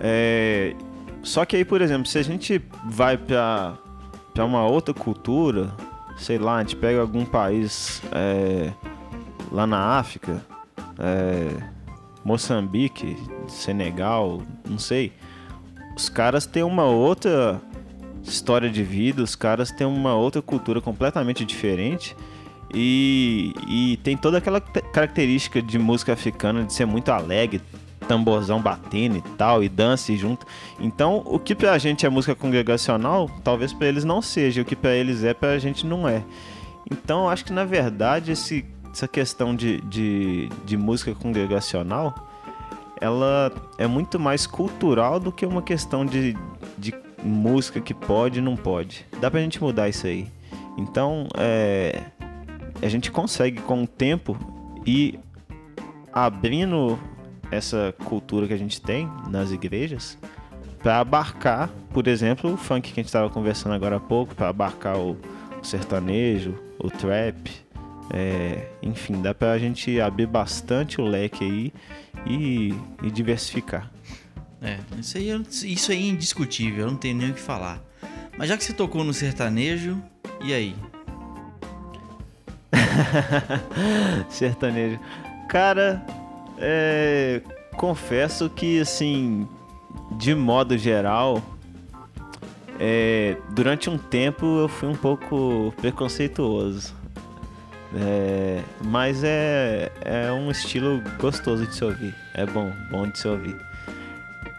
[0.00, 0.74] É,
[1.22, 3.74] Só que aí, por exemplo, se a gente vai pra,
[4.32, 5.70] pra uma outra cultura,
[6.16, 8.72] sei lá, a gente pega algum país é,
[9.52, 10.42] lá na África,
[10.98, 11.48] é,
[12.24, 15.12] Moçambique, Senegal, não sei.
[15.96, 17.60] Os caras têm uma outra
[18.22, 22.16] história de vida, os caras têm uma outra cultura completamente diferente.
[22.72, 27.62] E, e tem toda aquela te- característica de música africana de ser muito alegre,
[28.08, 30.46] tamborzão batendo e tal, e dança e junto.
[30.80, 34.74] Então, o que pra gente é música congregacional, talvez pra eles não seja, o que
[34.74, 36.24] pra eles é, pra gente não é.
[36.90, 42.26] Então, acho que na verdade esse, essa questão de, de, de música congregacional
[43.00, 46.36] ela é muito mais cultural do que uma questão de,
[46.76, 46.92] de
[47.22, 49.06] música que pode e não pode.
[49.20, 50.26] Dá pra gente mudar isso aí.
[50.76, 52.02] Então, é,
[52.82, 54.36] a gente consegue com o tempo
[54.84, 55.20] ir
[56.12, 56.98] abrindo
[57.50, 60.18] essa cultura que a gente tem nas igrejas
[60.82, 64.48] para abarcar, por exemplo, o funk que a gente estava conversando agora há pouco, para
[64.48, 65.18] abarcar o,
[65.62, 67.50] sertanejo, o trap,
[68.10, 71.72] é, enfim, dá para a gente abrir bastante o leque aí
[72.26, 73.90] e, e diversificar.
[74.62, 77.82] É, isso aí, é, isso aí é indiscutível, eu não tenho nem o que falar.
[78.36, 80.00] Mas já que você tocou no sertanejo,
[80.42, 80.76] e aí?
[84.30, 84.98] sertanejo.
[85.48, 86.04] Cara,
[86.60, 87.40] é,
[87.76, 89.48] confesso que, assim,
[90.12, 91.42] de modo geral,
[92.78, 96.94] é, durante um tempo eu fui um pouco preconceituoso.
[97.94, 102.14] É, mas é, é um estilo gostoso de se ouvir.
[102.34, 103.56] É bom, bom de se ouvir.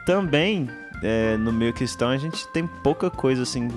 [0.06, 0.68] Também,
[1.04, 3.70] é, no meio cristão, a gente tem pouca coisa assim,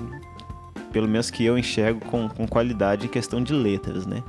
[0.91, 4.23] pelo menos que eu enxergo com, com qualidade em questão de letras, né?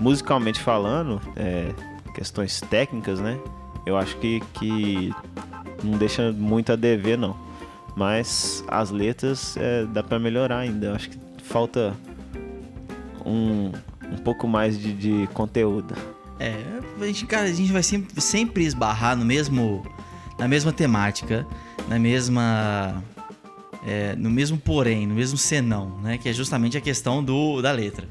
[0.00, 1.72] Musicalmente falando, é,
[2.14, 3.38] questões técnicas, né?
[3.84, 5.12] Eu acho que, que
[5.82, 7.36] não deixa muito a dever, não.
[7.96, 10.86] Mas as letras é, dá para melhorar ainda.
[10.86, 11.94] Eu acho que falta
[13.24, 13.72] um,
[14.10, 15.94] um pouco mais de, de conteúdo.
[16.38, 16.56] É,
[17.00, 19.84] a gente, cara, a gente vai sempre, sempre esbarrar no mesmo,
[20.38, 21.46] na mesma temática,
[21.88, 23.02] na mesma,
[23.86, 26.18] é, no mesmo porém, no mesmo senão, né?
[26.18, 28.08] Que é justamente a questão do, da letra,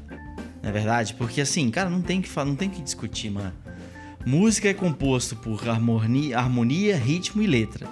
[0.62, 1.14] não é verdade?
[1.14, 3.52] Porque assim, cara, não tem que não tem que discutir, mano.
[4.24, 7.88] Música é composto por harmonia, harmonia, ritmo e letra.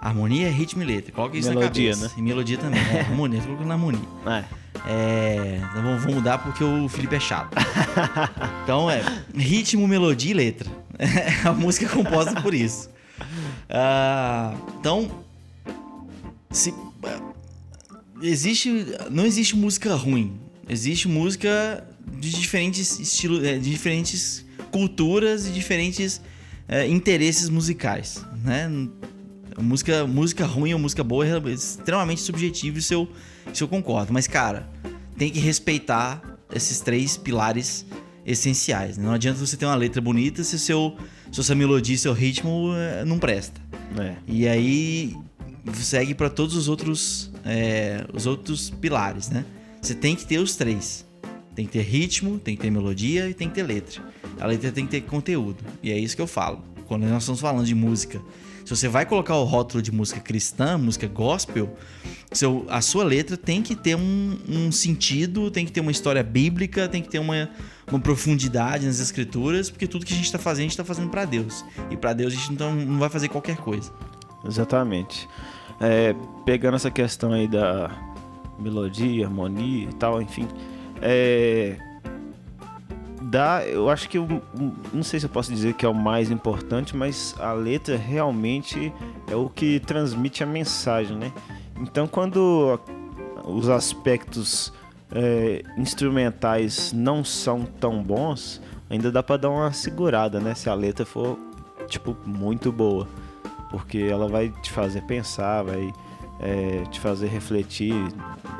[0.00, 1.12] Harmonia, ritmo e letra.
[1.12, 2.14] Coloca isso melodia, na cabeça.
[2.14, 2.14] Né?
[2.18, 2.80] E melodia também.
[2.80, 4.00] É, harmonia, tô colocando harmonia.
[4.26, 4.44] É.
[4.86, 7.54] É, então vamos mudar porque o Felipe é chato.
[8.62, 9.02] Então é
[9.34, 10.70] ritmo, melodia e letra.
[11.44, 12.90] a música é composta por isso.
[13.68, 15.10] Ah, então,
[16.50, 16.74] se,
[18.20, 20.38] existe, não existe música ruim.
[20.68, 21.87] Existe música
[22.18, 26.20] de diferentes estilos, é, de diferentes culturas e diferentes
[26.68, 28.70] é, interesses musicais, né?
[29.60, 33.08] Música, música ruim ou música boa é extremamente subjetivo, isso eu,
[33.52, 34.12] isso eu concordo.
[34.12, 34.70] Mas, cara,
[35.16, 36.22] tem que respeitar
[36.54, 37.84] esses três pilares
[38.24, 38.96] essenciais.
[38.96, 39.04] Né?
[39.04, 40.96] Não adianta você ter uma letra bonita se, seu,
[41.32, 43.60] se sua melodia seu ritmo é, não presta.
[43.98, 44.14] É.
[44.28, 45.16] E aí
[45.74, 49.44] segue para todos os outros, é, os outros pilares, né?
[49.80, 51.06] Você tem que ter os três.
[51.58, 54.00] Tem que ter ritmo, tem que ter melodia e tem que ter letra.
[54.38, 55.56] A letra tem que ter conteúdo.
[55.82, 56.62] E é isso que eu falo.
[56.86, 58.22] Quando nós estamos falando de música,
[58.64, 61.76] se você vai colocar o rótulo de música cristã, música gospel,
[62.30, 66.22] seu, a sua letra tem que ter um, um sentido, tem que ter uma história
[66.22, 67.50] bíblica, tem que ter uma,
[67.88, 71.10] uma profundidade nas escrituras, porque tudo que a gente está fazendo, a gente está fazendo
[71.10, 71.64] para Deus.
[71.90, 73.92] E para Deus a gente não, não vai fazer qualquer coisa.
[74.46, 75.28] Exatamente.
[75.80, 76.14] É,
[76.46, 77.90] pegando essa questão aí da
[78.60, 80.46] melodia, harmonia e tal, enfim
[81.02, 81.76] é,
[83.28, 84.26] dá, eu acho que eu,
[84.92, 88.92] não sei se eu posso dizer que é o mais importante, mas a letra realmente
[89.30, 91.32] é o que transmite a mensagem, né?
[91.80, 92.80] Então, quando
[93.44, 94.72] os aspectos
[95.12, 100.54] é, instrumentais não são tão bons, ainda dá para dar uma segurada, né?
[100.54, 101.38] Se a letra for
[101.86, 103.06] tipo muito boa,
[103.70, 105.92] porque ela vai te fazer pensar, vai
[106.40, 107.94] é, te fazer refletir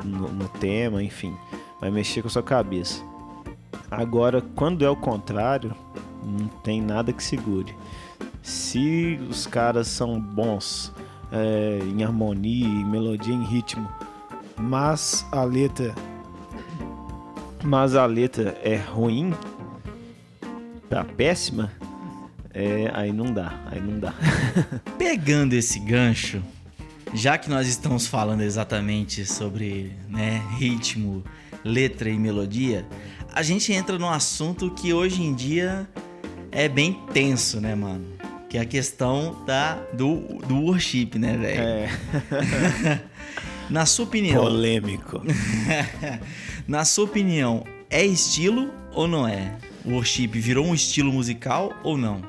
[0.03, 1.35] no, no tema, enfim
[1.79, 3.03] vai mexer com a sua cabeça.
[3.89, 5.73] Agora, quando é o contrário,
[6.23, 7.75] não tem nada que segure.
[8.41, 10.93] Se os caras são bons
[11.31, 13.89] é, em harmonia, em melodia, em ritmo,
[14.57, 15.95] mas a letra,
[17.63, 19.33] mas a letra é ruim,
[20.89, 21.71] tá péssima,
[22.53, 24.13] é, aí não dá, aí não dá.
[24.97, 26.41] Pegando esse gancho,
[27.13, 31.23] já que nós estamos falando exatamente sobre né, ritmo,
[31.63, 32.87] letra e melodia,
[33.33, 35.87] a gente entra num assunto que hoje em dia
[36.51, 38.05] é bem tenso, né, mano?
[38.49, 41.61] Que é a questão da, do, do worship, né, velho?
[41.61, 43.01] É.
[43.69, 44.41] Na sua opinião.
[44.41, 45.21] Polêmico.
[46.67, 49.55] na sua opinião, é estilo ou não é?
[49.85, 52.21] O worship virou um estilo musical ou não?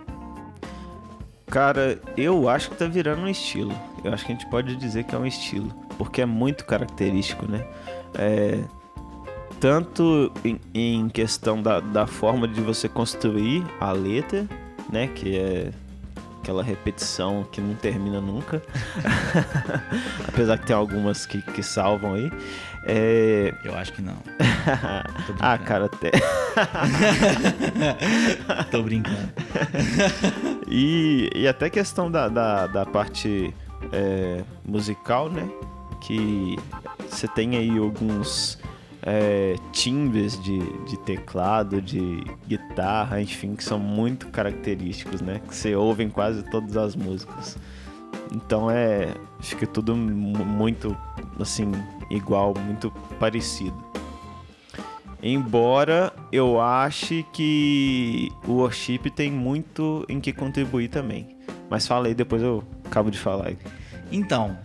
[1.46, 3.74] Cara, eu acho que tá virando um estilo.
[4.04, 5.74] Eu acho que a gente pode dizer que é um estilo.
[5.96, 7.66] Porque é muito característico, né?
[8.14, 8.60] É,
[9.60, 14.46] tanto em, em questão da, da forma de você construir a letra,
[14.90, 15.06] né?
[15.08, 15.70] Que é
[16.40, 18.62] aquela repetição que não termina nunca.
[20.26, 22.32] Apesar que tem algumas que, que salvam aí.
[22.86, 23.54] É...
[23.62, 24.16] Eu acho que não.
[25.38, 26.10] ah, cara, até.
[28.70, 29.28] Tô brincando.
[30.66, 33.54] E, e até questão da, da, da parte
[33.92, 35.46] é, musical, né?
[36.00, 36.56] Que
[37.06, 38.58] você tem aí alguns
[39.02, 45.40] é, timbres de, de teclado, de guitarra, enfim, que são muito característicos, né?
[45.46, 47.56] Que você ouve em quase todas as músicas.
[48.32, 49.08] Então é.
[49.40, 50.94] Fica tudo muito
[51.38, 51.72] assim,
[52.10, 53.74] igual, muito parecido.
[55.22, 61.38] Embora eu ache que o worship tem muito em que contribuir também.
[61.70, 63.52] Mas fala aí, depois eu acabo de falar.
[64.12, 64.58] Então,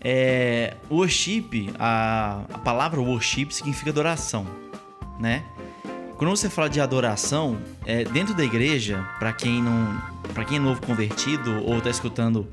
[0.00, 4.46] é, worship, a, a palavra worship significa adoração,
[5.18, 5.44] né?
[6.16, 10.02] Quando você fala de adoração, é, dentro da igreja, para quem não,
[10.34, 12.46] para quem é novo convertido ou está escutando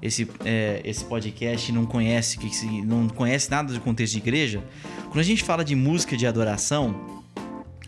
[0.00, 4.64] esse, é, esse podcast e não conhece que não conhece nada do contexto de igreja,
[5.04, 7.22] quando a gente fala de música de adoração,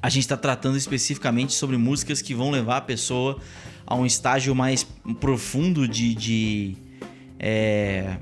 [0.02, 3.38] a gente está tratando especificamente sobre músicas que vão levar a pessoa
[3.86, 4.86] a um estágio mais
[5.20, 6.76] profundo de, de
[7.38, 8.18] é,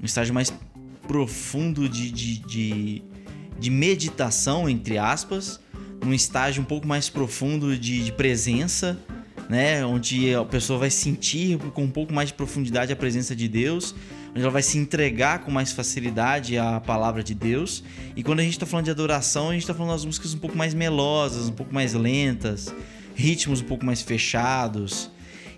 [0.00, 0.52] um estágio mais
[1.06, 3.02] profundo de, de, de,
[3.58, 5.58] de, meditação, entre aspas,
[6.04, 8.98] um estágio um pouco mais profundo de, de presença,
[9.48, 9.84] né?
[9.84, 13.94] Onde a pessoa vai sentir com um pouco mais de profundidade a presença de Deus,
[14.30, 17.82] onde ela vai se entregar com mais facilidade à palavra de Deus.
[18.14, 20.38] E quando a gente está falando de adoração, a gente está falando das músicas um
[20.38, 22.72] pouco mais melosas, um pouco mais lentas,
[23.14, 25.10] ritmos um pouco mais fechados.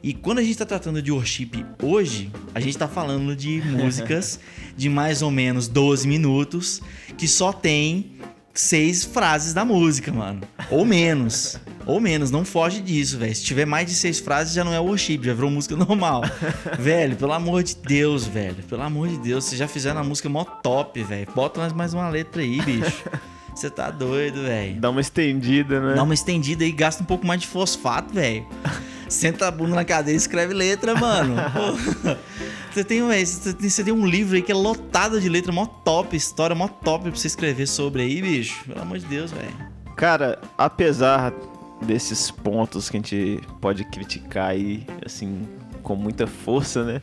[0.03, 4.41] E quando a gente está tratando de worship hoje, a gente está falando de músicas
[4.77, 6.81] de mais ou menos 12 minutos
[7.19, 8.13] que só tem
[8.55, 10.41] seis frases da música, mano.
[10.71, 11.59] Ou menos.
[11.87, 13.35] Ou menos, não foge disso, velho.
[13.35, 16.23] Se tiver mais de seis frases, já não é worship, já virou música normal.
[16.79, 18.63] velho, pelo amor de Deus, velho.
[18.69, 21.29] Pelo amor de Deus, vocês já fizeram a música mó top, velho.
[21.35, 23.05] Bota mais uma letra aí, bicho.
[23.55, 24.81] Você tá doido, velho.
[24.81, 25.95] Dá uma estendida, né?
[25.95, 28.47] Dá uma estendida aí, gasta um pouco mais de fosfato, velho.
[29.11, 31.35] Senta a bunda na cadeira e escreve letra, mano.
[32.73, 36.55] você, tem, você, tem, um livro aí que é lotado de letra, mó top, história
[36.55, 38.65] mó top pra você escrever sobre aí, bicho.
[38.65, 39.53] Pelo amor de Deus, velho.
[39.97, 41.33] Cara, apesar
[41.83, 45.49] desses pontos que a gente pode criticar aí, assim,
[45.83, 47.03] com muita força, né?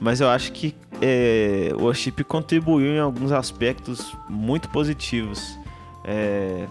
[0.00, 5.56] Mas eu acho que é, o worship contribuiu em alguns aspectos muito positivos.
[6.04, 6.66] É,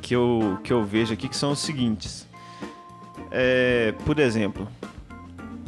[0.00, 2.29] que, eu, que eu vejo aqui que são os seguintes.
[3.30, 4.66] É, por exemplo,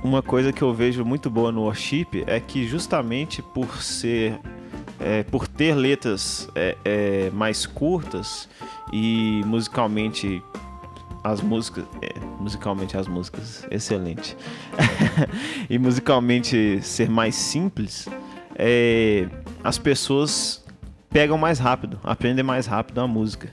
[0.02, 4.38] uma coisa que eu vejo muito boa no worship é que justamente por ser
[4.98, 8.48] é, por ter letras é, é, mais curtas
[8.92, 10.42] e musicalmente
[11.24, 14.36] as músicas é, musicalmente as músicas excelente.
[15.70, 18.08] E musicalmente ser mais simples
[18.56, 19.28] é,
[19.62, 20.64] as pessoas
[21.08, 23.50] pegam mais rápido aprendem mais rápido a música.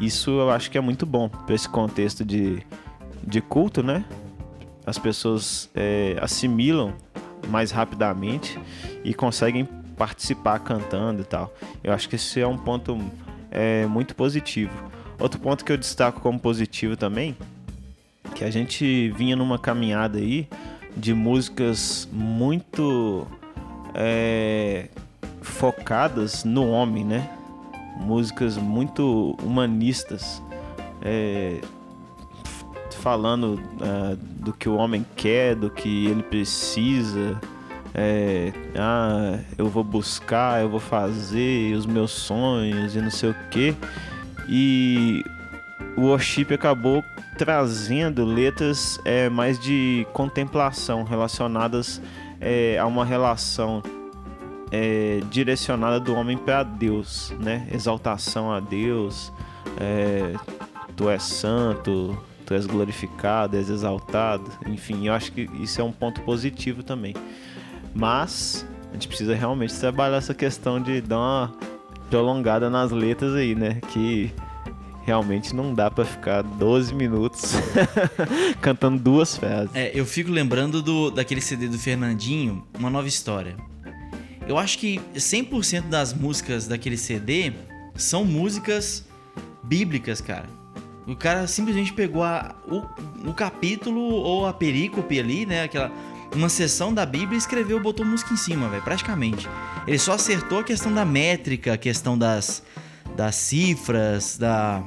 [0.00, 2.62] Isso eu acho que é muito bom para esse contexto de
[3.22, 4.04] de culto, né?
[4.86, 6.94] As pessoas é, assimilam
[7.48, 8.58] mais rapidamente
[9.04, 9.64] e conseguem
[9.96, 11.52] participar cantando e tal.
[11.84, 12.98] Eu acho que esse é um ponto
[13.50, 14.72] é, muito positivo.
[15.18, 17.36] Outro ponto que eu destaco como positivo também,
[18.34, 20.48] que a gente vinha numa caminhada aí
[20.96, 23.26] de músicas muito
[23.94, 24.88] é,
[25.42, 27.28] focadas no homem, né?
[27.98, 30.42] Músicas muito humanistas.
[31.02, 31.60] É,
[33.00, 37.40] falando uh, do que o homem quer, do que ele precisa.
[37.92, 43.36] É, ah, eu vou buscar, eu vou fazer os meus sonhos e não sei o
[43.50, 43.74] que.
[44.48, 45.24] E
[45.96, 47.04] o worship acabou
[47.36, 52.00] trazendo letras é, mais de contemplação relacionadas
[52.40, 53.82] é, a uma relação
[54.70, 57.68] é, direcionada do homem para Deus, né?
[57.72, 59.32] Exaltação a Deus,
[59.78, 60.34] é,
[60.96, 62.16] tu és santo,
[62.50, 64.50] tu és glorificado, és exaltado.
[64.66, 67.14] Enfim, eu acho que isso é um ponto positivo também.
[67.94, 71.54] Mas a gente precisa realmente trabalhar essa questão de dar uma
[72.10, 73.80] prolongada nas letras aí, né?
[73.92, 74.32] Que
[75.04, 77.52] realmente não dá para ficar 12 minutos
[78.60, 79.70] cantando duas frases.
[79.72, 83.56] É, eu fico lembrando do, daquele CD do Fernandinho, Uma Nova História.
[84.48, 87.52] Eu acho que 100% das músicas daquele CD
[87.94, 89.06] são músicas
[89.62, 90.59] bíblicas, cara.
[91.06, 92.82] O cara simplesmente pegou a, o,
[93.28, 95.64] o capítulo ou a perícope ali, né?
[95.64, 95.90] Aquela,
[96.34, 99.48] uma seção da Bíblia e escreveu, botou música em cima, velho, praticamente.
[99.86, 102.62] Ele só acertou a questão da métrica, a questão das,
[103.16, 104.82] das cifras, da.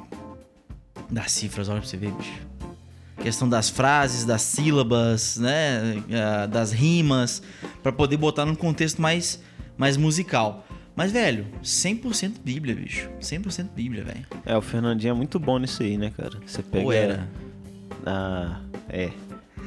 [1.10, 2.32] Das cifras, olha pra você ver, bicho.
[3.22, 6.04] questão das frases, das sílabas, né?
[6.50, 7.42] Das rimas,
[7.82, 9.40] para poder botar num contexto mais,
[9.78, 10.66] mais musical.
[10.96, 13.10] Mas, velho, 100% Bíblia, bicho.
[13.20, 14.26] 100% Bíblia, velho.
[14.46, 16.38] É, o Fernandinho é muito bom nisso aí, né, cara?
[16.46, 16.86] Você pega.
[16.86, 17.28] Ou era?
[18.06, 19.10] Ah, é.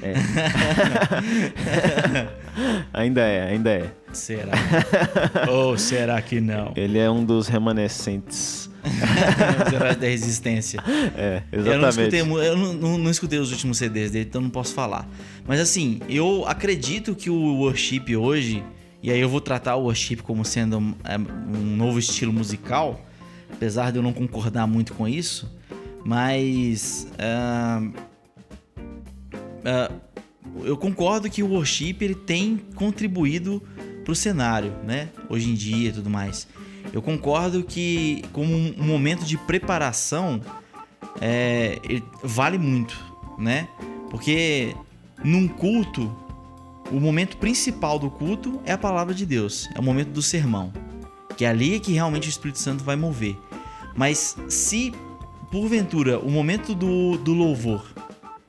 [0.03, 0.13] É.
[2.93, 3.91] ainda é, ainda é.
[4.13, 4.53] Será?
[5.51, 6.73] Ou será que não?
[6.77, 8.71] Ele é um dos remanescentes.
[9.67, 10.81] Os heróis da resistência.
[11.17, 12.17] É, Eu, não exatamente.
[12.17, 15.09] escutei, eu não, não- não escutei os últimos CDs dele, então não posso falar.
[15.47, 18.63] Mas assim, eu acredito que o worship hoje,
[19.07, 23.01] e aí eu vou tratar o worship como sendo um, é, um novo estilo musical,
[23.53, 25.49] apesar de eu não concordar muito com isso,
[26.05, 27.83] mas ah,
[29.65, 29.93] ah,
[30.65, 33.63] eu concordo que o worship ele tem contribuído
[34.05, 35.11] pro cenário, né?
[35.29, 36.49] Hoje em dia e tudo mais.
[36.93, 40.41] Eu concordo que como um momento de preparação
[41.21, 41.79] é,
[42.25, 42.99] vale muito,
[43.39, 43.69] né?
[44.11, 44.75] Porque
[45.23, 46.13] num culto,
[46.91, 50.73] o momento principal do culto é a palavra de Deus, é o momento do sermão,
[51.37, 53.37] que é ali que realmente o Espírito Santo vai mover.
[53.95, 54.93] Mas se
[55.51, 57.85] porventura o momento do, do louvor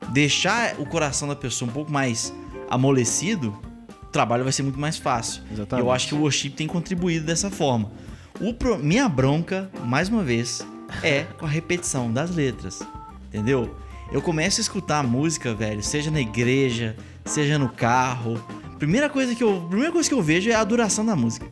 [0.10, 2.34] deixar o coração da pessoa um pouco mais
[2.70, 3.58] amolecido,
[4.04, 5.42] o trabalho vai ser muito mais fácil.
[5.52, 5.86] Exatamente.
[5.86, 7.92] Eu acho que o worship tem contribuído dessa forma.
[8.40, 10.66] O pro- Minha bronca, mais uma vez,
[11.04, 12.80] é com a repetição das letras.
[13.28, 13.76] Entendeu?
[14.12, 16.96] Eu começo a escutar a música, velho, seja na igreja,
[17.28, 18.42] seja no carro.
[18.78, 21.48] Primeira coisa que eu, primeira coisa que eu vejo é a duração da música.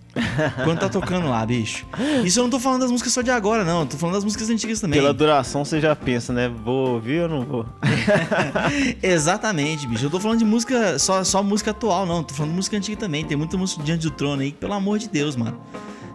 [0.64, 1.86] Quando tá tocando lá, bicho.
[2.24, 3.80] Isso eu não tô falando das músicas só de agora, não.
[3.82, 5.00] Eu tô falando das músicas antigas também.
[5.00, 6.48] Pela duração você já pensa, né?
[6.48, 7.66] Vou ouvir ou não vou?
[9.02, 10.06] Exatamente, bicho.
[10.06, 12.24] Eu tô falando de música, só, só música atual, não.
[12.24, 13.26] Tô falando de música antiga também.
[13.26, 15.60] Tem muita música diante do trono aí, pelo amor de Deus, mano.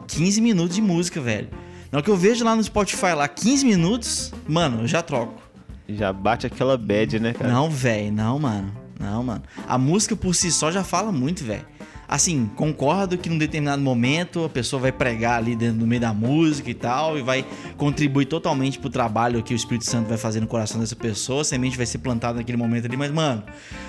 [0.07, 1.49] 15 minutos de música, velho.
[1.91, 5.43] Na hora que eu vejo lá no Spotify lá 15 minutos, mano, eu já troco.
[5.89, 7.53] Já bate aquela bad, né, cara?
[7.53, 8.80] Não, velho, não, mano.
[9.01, 9.43] Não, mano.
[9.67, 11.65] A música por si só já fala muito, velho.
[12.07, 16.13] Assim, concordo que num determinado momento a pessoa vai pregar ali dentro do meio da
[16.13, 17.47] música e tal, e vai
[17.77, 21.45] contribuir totalmente pro trabalho que o Espírito Santo vai fazer no coração dessa pessoa, a
[21.45, 23.45] semente vai ser plantada naquele momento ali, mas, mano,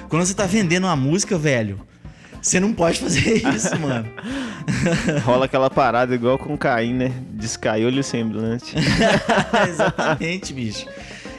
[0.07, 1.82] quando você tá vendendo uma música, velho,
[2.39, 4.07] você não pode fazer isso, mano.
[5.26, 7.12] Rola aquela parada igual com Caim, né?
[7.32, 8.76] Descaiu-lhe o semblante.
[9.68, 10.86] Exatamente, bicho.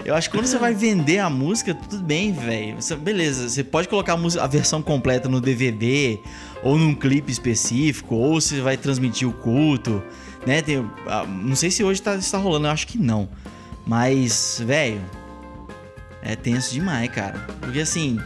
[0.04, 2.76] Eu acho que quando você vai vender a música, tudo bem, velho.
[3.00, 6.18] Beleza, você pode colocar a, música- a versão completa no DVD,
[6.62, 10.02] ou num clipe específico, ou você vai transmitir o culto,
[10.44, 10.60] né?
[10.60, 13.28] Tem, ah, não sei se hoje tá, está rolando, eu acho que não.
[13.86, 15.00] Mas, velho,
[16.20, 17.38] é tenso demais, cara.
[17.60, 18.18] Porque assim,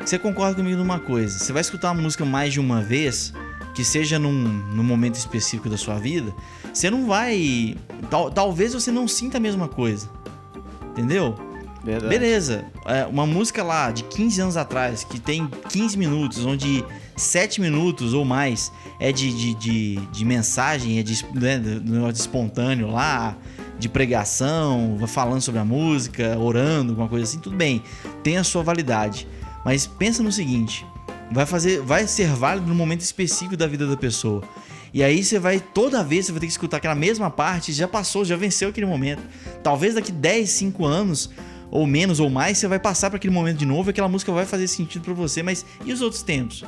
[0.00, 3.32] você concorda comigo numa coisa: você vai escutar uma música mais de uma vez,
[3.74, 6.32] que seja num, num momento específico da sua vida,
[6.72, 7.76] você não vai.
[8.10, 10.08] tal- talvez você não sinta a mesma coisa.
[10.96, 11.34] Entendeu?
[11.84, 12.08] Verdade.
[12.08, 16.84] Beleza, é, uma música lá de 15 anos atrás, que tem 15 minutos, onde
[17.14, 22.90] 7 minutos ou mais é de, de, de, de mensagem, é de, né, de espontâneo
[22.90, 23.36] lá,
[23.78, 27.82] de pregação, falando sobre a música, orando, alguma coisa assim, tudo bem,
[28.22, 29.28] tem a sua validade.
[29.64, 30.84] Mas pensa no seguinte,
[31.30, 34.42] vai fazer, vai ser válido no momento específico da vida da pessoa.
[34.94, 37.86] E aí você vai, toda vez você vai ter que escutar aquela mesma parte, já
[37.88, 39.22] passou, já venceu aquele momento.
[39.62, 41.30] Talvez daqui 10, 5 anos,
[41.70, 44.32] ou menos ou mais, você vai passar para aquele momento de novo e aquela música
[44.32, 46.64] vai fazer sentido para você, mas e os outros tempos?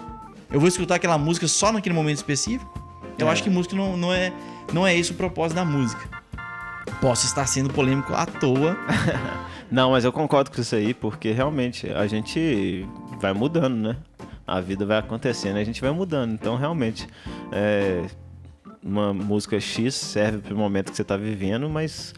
[0.51, 2.83] Eu vou escutar aquela música só naquele momento específico?
[3.19, 3.33] Eu É.
[3.33, 4.33] acho que música não, não, é,
[4.73, 6.09] não é esse o propósito da música.
[7.01, 8.77] Posso estar sendo polêmico à toa.
[9.71, 12.89] Não, mas eu concordo com isso aí, porque realmente a gente
[13.21, 13.97] vai mudando, né?
[14.49, 16.33] A vida vai acontecendo, a gente vai mudando.
[16.33, 17.07] Então, realmente,
[17.53, 18.07] é,
[18.83, 22.15] uma música X serve para o momento que você está vivendo, mas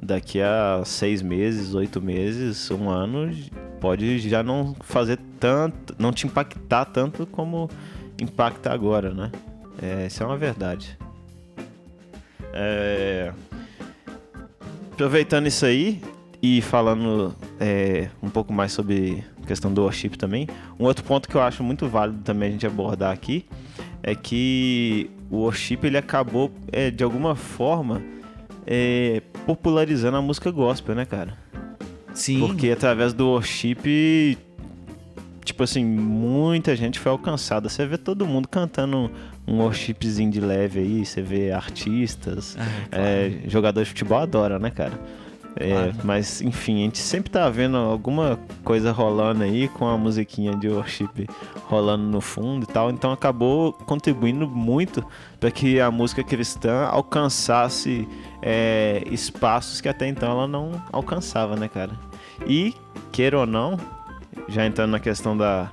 [0.00, 3.30] daqui a seis meses, oito meses, um ano,
[3.80, 7.70] pode já não fazer tanto, não te impactar tanto como
[8.20, 9.30] impacta agora, né?
[9.82, 10.98] É, isso é uma verdade.
[12.52, 13.32] É,
[14.92, 16.00] aproveitando isso aí
[16.40, 21.34] e falando é, um pouco mais sobre questão do worship também, um outro ponto que
[21.34, 23.44] eu acho muito válido também a gente abordar aqui
[24.02, 28.02] é que o worship ele acabou é, de alguma forma
[28.66, 31.36] é, popularizando a música gospel, né, cara?
[32.12, 32.38] Sim.
[32.40, 34.36] Porque através do worship,
[35.44, 37.68] tipo assim, muita gente foi alcançada.
[37.68, 39.10] Você vê todo mundo cantando
[39.46, 43.04] um worshipzinho de leve aí, você vê artistas, Ah, claro.
[43.04, 44.92] é, jogador de futebol adora, né, cara?
[45.56, 45.92] É.
[46.02, 50.68] Mas, enfim, a gente sempre tá vendo alguma coisa rolando aí com a musiquinha de
[50.68, 51.28] worship
[51.66, 52.90] rolando no fundo e tal.
[52.90, 55.04] Então acabou contribuindo muito
[55.38, 58.08] para que a música cristã alcançasse
[58.42, 61.92] é, espaços que até então ela não alcançava, né, cara?
[62.46, 62.74] E,
[63.12, 63.78] queira ou não,
[64.48, 65.70] já entrando na questão da,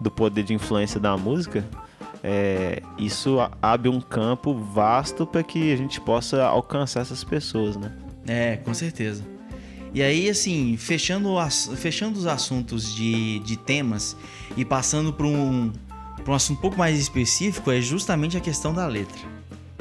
[0.00, 1.64] do poder de influência da música,
[2.22, 7.90] é, isso abre um campo vasto para que a gente possa alcançar essas pessoas, né?
[8.26, 9.22] É, com certeza.
[9.94, 14.16] E aí, assim, fechando, as, fechando os assuntos de, de temas
[14.56, 15.70] e passando para um,
[16.24, 19.20] pra um assunto um pouco mais específico, é justamente a questão da letra,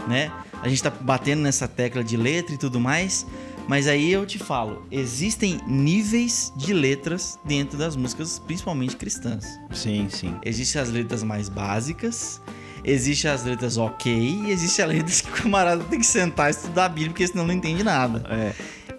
[0.07, 0.29] né?
[0.61, 3.25] A gente tá batendo nessa tecla de letra e tudo mais,
[3.69, 9.45] mas aí eu te falo, existem níveis de letras dentro das músicas, principalmente cristãs.
[9.71, 10.35] Sim, sim.
[10.43, 12.41] Existem as letras mais básicas,
[12.83, 14.11] existem as letras ok,
[14.45, 17.27] e existem as letras que o camarada tem que sentar e estudar a Bíblia, porque
[17.27, 18.23] senão não entende nada.
[18.29, 18.51] É.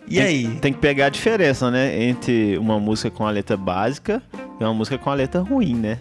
[0.09, 0.49] E tem, aí?
[0.61, 2.03] Tem que pegar a diferença, né?
[2.05, 4.22] Entre uma música com a letra básica
[4.61, 5.99] e uma música com a letra ruim, né?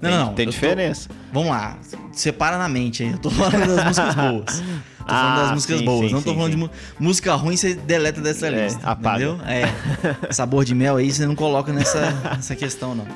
[0.00, 1.08] Não, tem, não, Tem eu tô- diferença.
[1.30, 1.76] Vamos lá,
[2.12, 3.10] separa na mente aí.
[3.12, 4.44] Eu tô falando das músicas boas.
[4.60, 6.06] Tô falando Ah, das músicas sim, boas.
[6.08, 8.80] sim, não tô sim, falando de música ruim, você deleta dessa É, lista.
[8.88, 9.24] apaga.
[9.26, 9.46] Entendeu?
[9.46, 10.32] É.
[10.32, 13.06] Sabor de mel aí você não coloca nessa, nessa questão, não.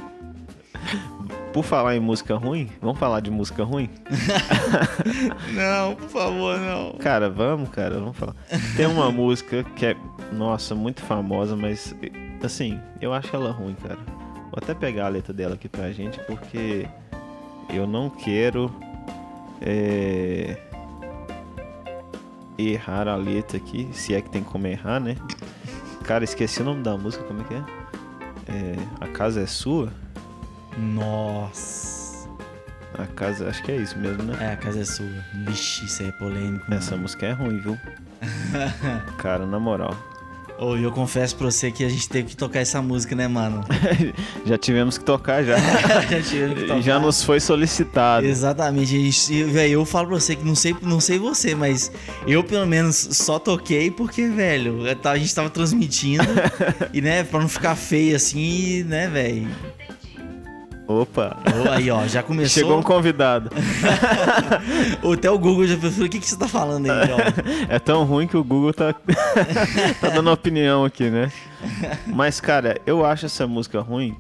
[1.55, 3.89] Por falar em música ruim, vamos falar de música ruim?
[5.55, 6.95] Não, por favor, não.
[6.95, 8.35] Cara, vamos, cara, vamos falar.
[8.77, 9.97] Tem uma música que é,
[10.33, 11.95] nossa, muito famosa, mas
[12.43, 14.01] assim, eu acho ela ruim, cara.
[14.51, 16.89] Vou até pegar a letra dela aqui pra gente, porque
[17.71, 18.69] eu não quero
[19.61, 20.57] é,
[22.59, 25.17] errar a letra aqui, se é que tem como errar, né?
[26.03, 27.65] Cara, esqueci o nome da música, como é que é?
[28.49, 29.93] É, a casa é sua?
[30.79, 32.29] Nossa.
[32.99, 34.37] A casa, acho que é isso mesmo, né?
[34.41, 35.07] É, a casa é sua.
[35.47, 36.65] Vixe, isso aí é polêmico.
[36.69, 36.81] mano.
[36.81, 37.77] Essa música é ruim, viu?
[39.19, 39.97] Cara, na moral.
[40.57, 43.27] Ô, e eu confesso pra você que a gente teve que tocar essa música, né,
[43.27, 43.65] mano?
[44.47, 45.57] Já tivemos que tocar já.
[46.09, 46.81] já tivemos que tocar.
[46.81, 48.25] já nos foi solicitado.
[48.25, 48.95] Exatamente,
[49.33, 51.91] e, velho, eu falo pra você que não sei, não sei você, mas
[52.27, 56.23] eu pelo menos só toquei porque, velho, a gente tava transmitindo
[56.93, 59.49] e, né, pra não ficar feio assim, né, velho.
[60.87, 62.63] Opa, Ô, Aí, ó, já começou.
[62.63, 63.51] chegou um convidado.
[65.13, 67.73] Até o Google já falou: o que, que você tá falando aí, ó?
[67.75, 68.93] É tão ruim que o Google tá,
[70.01, 71.33] tá dando opinião aqui, né?
[72.07, 74.15] Mas, cara, eu acho essa música ruim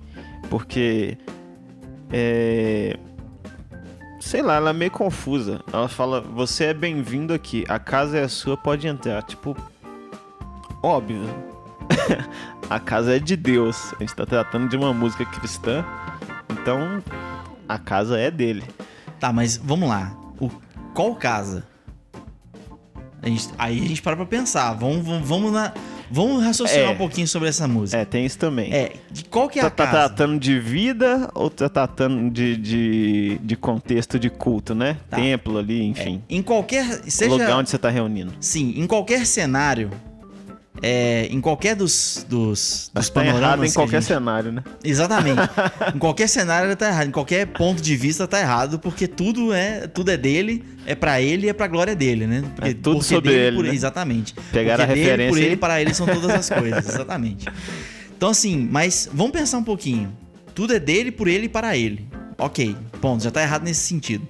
[0.48, 1.18] porque.
[2.10, 2.96] É.
[4.20, 5.60] Sei lá, ela é meio confusa.
[5.72, 9.22] Ela fala: Você é bem-vindo aqui, a casa é sua, pode entrar.
[9.22, 9.54] Tipo,
[10.82, 11.20] óbvio.
[12.70, 13.92] a casa é de Deus.
[13.94, 15.84] A gente tá tratando de uma música cristã,
[16.60, 17.02] então
[17.68, 18.62] a casa é dele.
[19.20, 20.16] Tá, mas vamos lá.
[20.40, 20.50] O,
[20.94, 21.64] qual casa?
[23.22, 24.74] A gente- aí a gente para pra pensar.
[24.74, 25.72] Vamos, vamos, vamos, na,
[26.10, 26.90] vamos raciocinar É.
[26.90, 27.96] um pouquinho sobre essa música.
[27.98, 28.70] É, tem isso também.
[28.72, 30.08] É, de qual que é Tá, a tá casa?
[30.10, 34.98] tratando de vida ou tá tratando de, de, de contexto de culto, né?
[35.08, 35.16] Tá.
[35.16, 36.22] Templo ali, enfim.
[36.28, 36.84] Em qualquer.
[37.10, 37.30] Seja.
[37.30, 38.34] lugar onde você tá reunindo.
[38.40, 39.90] Sim, em qualquer cenário.
[40.82, 43.42] É, em qualquer dos, dos, dos tá panoramas.
[43.42, 44.62] errado em qualquer gente- cenário, né?
[44.82, 45.40] Exatamente.
[45.94, 47.08] em qualquer cenário ele tá errado.
[47.08, 51.20] Em qualquer ponto de vista tá errado, porque tudo é, tudo é dele, é pra
[51.22, 52.42] ele e é pra glória dele, né?
[52.54, 53.74] Porque, É tudo sobre dele, ele, por- né?
[53.74, 54.34] Exatamente.
[54.34, 56.86] Porque a dele, referência por ele e para ele são todas as coisas.
[56.92, 57.46] Exatamente.
[58.16, 60.12] Então, assim, mas vamos pensar um pouquinho.
[60.54, 62.06] Tudo é dele, por ele e para ele.
[62.36, 63.22] Ok, ponto.
[63.22, 64.26] Já tá errado nesse sentido.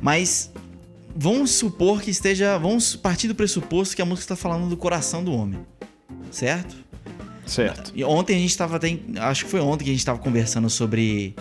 [0.00, 0.50] Mas
[1.14, 2.58] vamos supor que esteja.
[2.58, 5.60] Vamos partir do pressuposto que a música está falando do coração do homem.
[6.30, 6.76] Certo?
[7.46, 7.92] Certo.
[7.94, 8.98] E ontem a gente estava até.
[9.18, 11.34] Acho que foi ontem que a gente estava conversando sobre.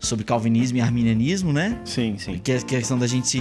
[0.00, 1.80] Sobre calvinismo e arminianismo, né?
[1.84, 2.36] Sim, sim.
[2.38, 3.40] Que é a questão da gente.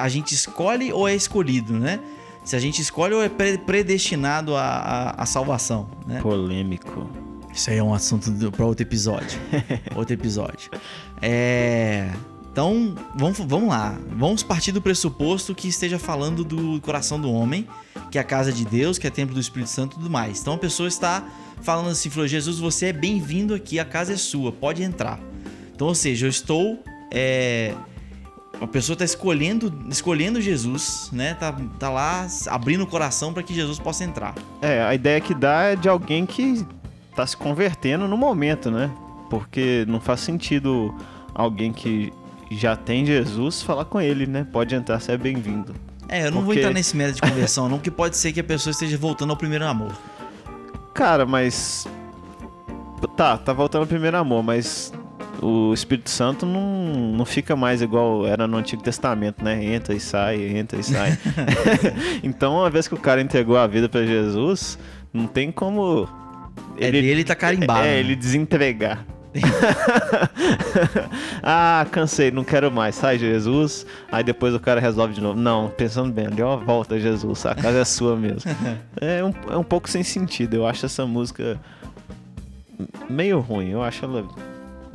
[0.00, 1.98] a gente escolhe ou é escolhido, né?
[2.44, 6.20] Se a gente escolhe ou é pre- predestinado à salvação, né?
[6.20, 7.10] Polêmico.
[7.52, 9.40] Isso aí é um assunto para outro episódio.
[9.96, 10.70] outro episódio.
[11.20, 12.08] É.
[12.54, 13.98] Então, vamos, vamos lá.
[14.16, 17.66] Vamos partir do pressuposto que esteja falando do coração do homem,
[18.12, 20.40] que é a casa de Deus, que é templo do Espírito Santo e tudo mais.
[20.40, 21.26] Então a pessoa está
[21.62, 25.18] falando assim: falou, Jesus, você é bem-vindo aqui, a casa é sua, pode entrar.
[25.74, 26.78] Então, ou seja, eu estou.
[27.10, 27.74] É,
[28.60, 31.34] a pessoa está escolhendo, escolhendo Jesus, né?
[31.34, 31.50] Tá,
[31.80, 34.32] tá lá abrindo o coração para que Jesus possa entrar.
[34.62, 36.64] É, a ideia que dá é de alguém que
[37.16, 38.92] tá se convertendo no momento, né?
[39.28, 40.94] Porque não faz sentido
[41.34, 42.12] alguém que
[42.50, 44.46] já tem Jesus falar com ele, né?
[44.50, 45.74] Pode entrar, você é bem-vindo.
[46.08, 48.40] É, eu não vou Porque- entrar nesse mérito de conversão, não, porque pode ser que
[48.40, 49.92] a pessoa esteja voltando ao primeiro amor.
[50.92, 51.86] Cara, mas.
[53.16, 54.92] Tá, tá voltando ao primeiro amor, mas
[55.42, 59.62] o Espírito Santo não, não fica mais igual era no Antigo Testamento, né?
[59.62, 61.18] Entra e sai, entra e sai.
[62.22, 64.78] então, uma vez que o cara entregou a vida pra Jesus,
[65.12, 66.08] não tem como.
[66.78, 67.80] É dele tá carimbado.
[67.80, 68.00] É, né?
[68.00, 69.04] ele desentregar.
[71.42, 72.94] ah, cansei, não quero mais.
[72.94, 73.86] Sai, Jesus.
[74.10, 75.38] Aí depois o cara resolve de novo.
[75.38, 77.44] Não, pensando bem, ali, ó, volta, Jesus.
[77.46, 78.50] A casa é sua mesmo.
[79.00, 80.54] é, um, é um pouco sem sentido.
[80.54, 81.58] Eu acho essa música
[83.08, 83.70] meio ruim.
[83.70, 84.26] Eu acho ela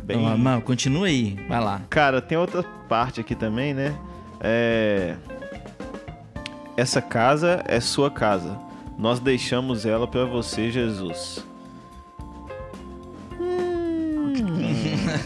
[0.04, 0.24] bem.
[0.24, 1.82] Não, mano, continua aí, vai lá.
[1.90, 3.96] Cara, tem outra parte aqui também, né?
[4.40, 5.16] É...
[6.78, 8.58] Essa casa é sua casa.
[8.98, 11.49] nós deixamos ela para você, Jesus.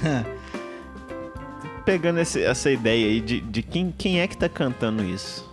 [1.86, 5.50] Pegando esse, essa ideia aí de, de quem, quem é que tá cantando isso?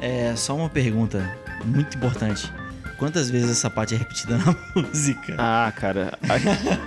[0.00, 2.52] É só uma pergunta muito importante.
[2.98, 5.34] Quantas vezes essa parte é repetida na música?
[5.38, 6.18] Ah, cara,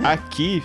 [0.03, 0.63] aqui,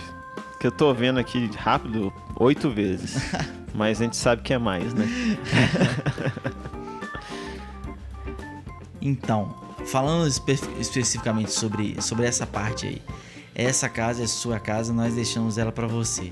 [0.59, 3.15] que eu tô vendo aqui rápido, oito vezes.
[3.73, 5.07] Mas a gente sabe que é mais, né?
[9.01, 13.01] então, falando espe especificamente sobre, sobre essa parte aí.
[13.53, 16.31] Essa casa é sua casa, nós deixamos ela para você.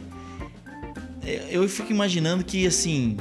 [1.49, 3.17] Eu fico imaginando que, assim,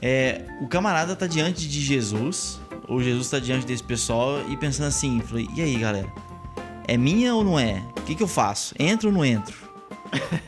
[0.00, 4.86] é, o camarada tá diante de Jesus ou Jesus está diante desse pessoal e pensando
[4.86, 6.08] assim, falei, e aí, galera?
[6.86, 7.82] É minha ou não é?
[7.98, 8.74] O que, que eu faço?
[8.78, 9.67] Entro ou não entro?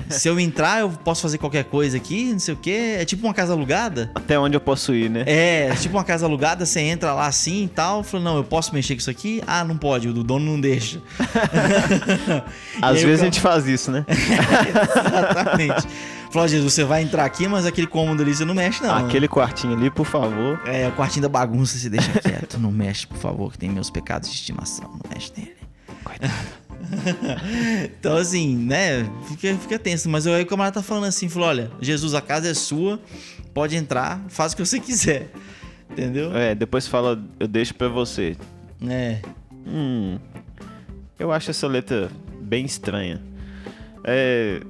[0.09, 2.97] Se eu entrar, eu posso fazer qualquer coisa aqui, não sei o quê.
[2.99, 4.11] É tipo uma casa alugada.
[4.15, 5.23] Até onde eu posso ir, né?
[5.27, 8.03] É, é tipo uma casa alugada, você entra lá assim e tal.
[8.03, 9.43] Falei, não, eu posso mexer com isso aqui?
[9.47, 11.01] Ah, não pode, o dono não deixa.
[12.83, 13.23] Às vezes eu...
[13.23, 14.05] a gente faz isso, né?
[14.09, 15.87] Exatamente.
[16.31, 19.07] Falou, Jesus, você vai entrar aqui, mas aquele cômodo ali você não mexe, não.
[19.07, 20.61] Aquele quartinho ali, por favor.
[20.65, 22.59] É, o quartinho da bagunça você deixa quieto.
[22.59, 24.89] não mexe, por favor, que tem meus pecados de estimação.
[24.89, 25.57] Não mexe nele.
[26.05, 26.60] Coitado.
[27.99, 29.05] então, assim, né?
[29.29, 30.09] Fica, fica tenso.
[30.09, 33.01] Mas aí o camarada tá falando assim: falou, olha, Jesus, a casa é sua,
[33.55, 35.31] pode entrar, faz o que você quiser.
[35.91, 36.37] Entendeu?
[36.37, 38.37] É, depois fala, eu deixo pra você.
[38.89, 39.21] É.
[39.67, 40.19] Hum.
[41.19, 42.11] Eu acho essa letra
[42.41, 43.21] bem estranha.
[44.05, 44.61] É,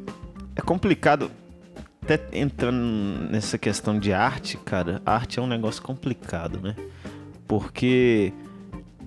[0.57, 1.31] é complicado
[2.03, 6.75] até entrando nessa questão de arte, cara, arte é um negócio complicado, né?
[7.47, 8.33] Porque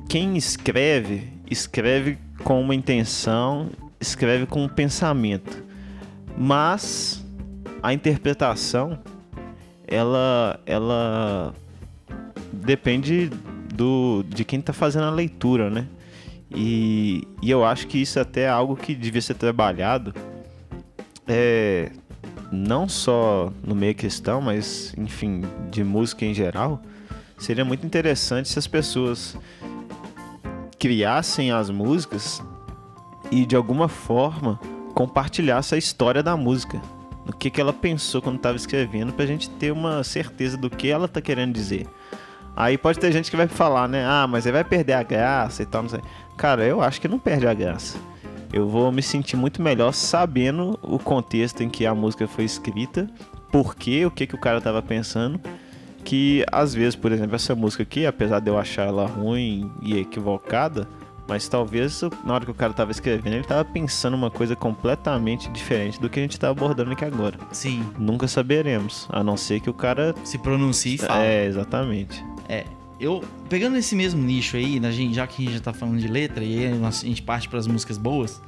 [0.07, 3.69] quem escreve, escreve com uma intenção,
[3.99, 5.63] escreve com um pensamento.
[6.37, 7.23] Mas
[7.81, 8.99] a interpretação,
[9.87, 11.53] ela, ela
[12.51, 13.29] depende
[13.73, 15.87] do, de quem está fazendo a leitura, né?
[16.55, 20.13] E, e eu acho que isso até é algo que devia ser trabalhado
[21.27, 21.91] é,
[22.51, 25.41] não só no meio cristão, mas enfim,
[25.71, 26.81] de música em geral,
[27.37, 29.35] seria muito interessante se as pessoas
[30.83, 32.43] criassem as músicas
[33.31, 34.59] e de alguma forma
[34.93, 36.81] compartilhassem a história da música.
[37.25, 40.69] O que, que ela pensou quando estava escrevendo, para a gente ter uma certeza do
[40.69, 41.87] que ela está querendo dizer.
[42.53, 44.05] Aí pode ter gente que vai falar, né?
[44.05, 46.01] Ah, mas aí vai perder a graça e tal, não sei.
[46.35, 47.97] Cara, eu acho que não perde a graça
[48.53, 53.09] eu vou me sentir muito melhor sabendo o contexto em que a música foi escrita,
[53.51, 55.41] por quê, o que, que o cara estava pensando.
[56.03, 59.97] Que às vezes, por exemplo, essa música aqui, apesar de eu achar ela ruim e
[59.97, 60.87] equivocada,
[61.27, 65.49] mas talvez na hora que o cara estava escrevendo, ele estava pensando uma coisa completamente
[65.49, 67.37] diferente do que a gente está abordando aqui agora.
[67.51, 67.85] Sim.
[67.97, 71.23] Nunca saberemos, a não ser que o cara se pronuncie e fale.
[71.23, 72.23] É, exatamente.
[72.49, 72.65] É,
[72.99, 75.99] eu pegando esse mesmo nicho aí, na gente, já que a gente já tá falando
[75.99, 78.41] de letra e aí a gente parte para as músicas boas.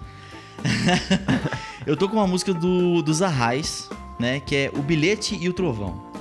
[1.85, 3.89] eu tô com uma música do dos Arrais,
[4.19, 6.14] né, que é O Bilhete e o Trovão.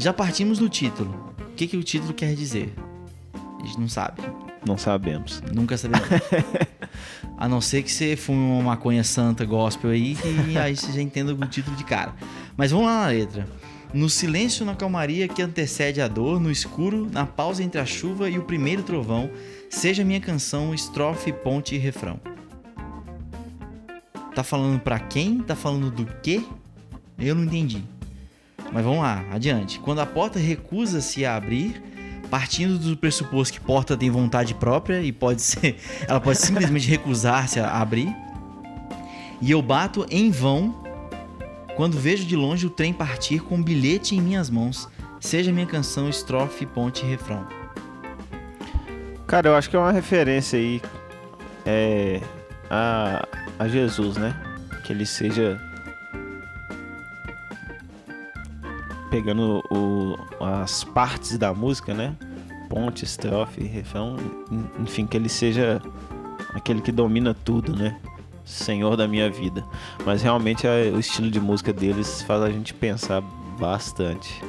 [0.00, 1.34] Já partimos do título.
[1.38, 2.72] O que que o título quer dizer?
[3.34, 4.22] A gente não sabe.
[4.66, 5.42] Não sabemos.
[5.52, 6.08] Nunca sabemos.
[7.36, 11.02] a não ser que você fume uma maconha santa gospel aí, que aí você já
[11.02, 12.14] entenda o título de cara.
[12.56, 13.46] Mas vamos lá na letra.
[13.92, 18.30] No silêncio, na calmaria que antecede a dor, no escuro, na pausa entre a chuva
[18.30, 19.30] e o primeiro trovão,
[19.68, 22.18] seja minha canção, estrofe, ponte e refrão.
[24.34, 25.40] Tá falando para quem?
[25.40, 26.42] Tá falando do quê?
[27.18, 27.84] Eu não entendi.
[28.72, 29.80] Mas vamos lá, adiante.
[29.80, 31.82] Quando a porta recusa-se a abrir,
[32.30, 37.58] partindo do pressuposto que porta tem vontade própria e pode ser, ela pode simplesmente recusar-se
[37.58, 38.14] a abrir,
[39.40, 40.82] e eu bato em vão
[41.76, 45.66] quando vejo de longe o trem partir com um bilhete em minhas mãos, seja minha
[45.66, 47.46] canção, estrofe, ponte refrão.
[49.26, 50.82] Cara, eu acho que é uma referência aí
[51.64, 52.20] é,
[52.68, 53.26] a,
[53.58, 54.34] a Jesus, né?
[54.84, 55.58] Que ele seja
[59.10, 62.16] pegando o, as partes da música, né?
[62.68, 64.16] Ponte, estrofe, refrão,
[64.80, 65.82] enfim, que ele seja
[66.54, 67.98] aquele que domina tudo, né?
[68.50, 69.64] senhor da minha vida.
[70.04, 73.22] Mas realmente é, o estilo de música deles faz a gente pensar
[73.58, 74.42] bastante.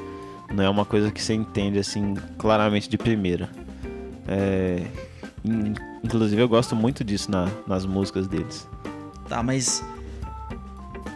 [0.53, 3.49] Não é uma coisa que você entende assim claramente de primeira.
[4.28, 4.86] É,
[6.03, 8.68] inclusive eu gosto muito disso na, nas músicas deles.
[9.30, 9.84] Tá, mas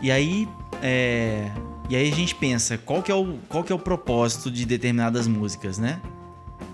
[0.01, 0.47] e aí
[0.81, 1.51] é...
[1.89, 4.65] e aí a gente pensa qual que é o qual que é o propósito de
[4.65, 6.01] determinadas músicas, né?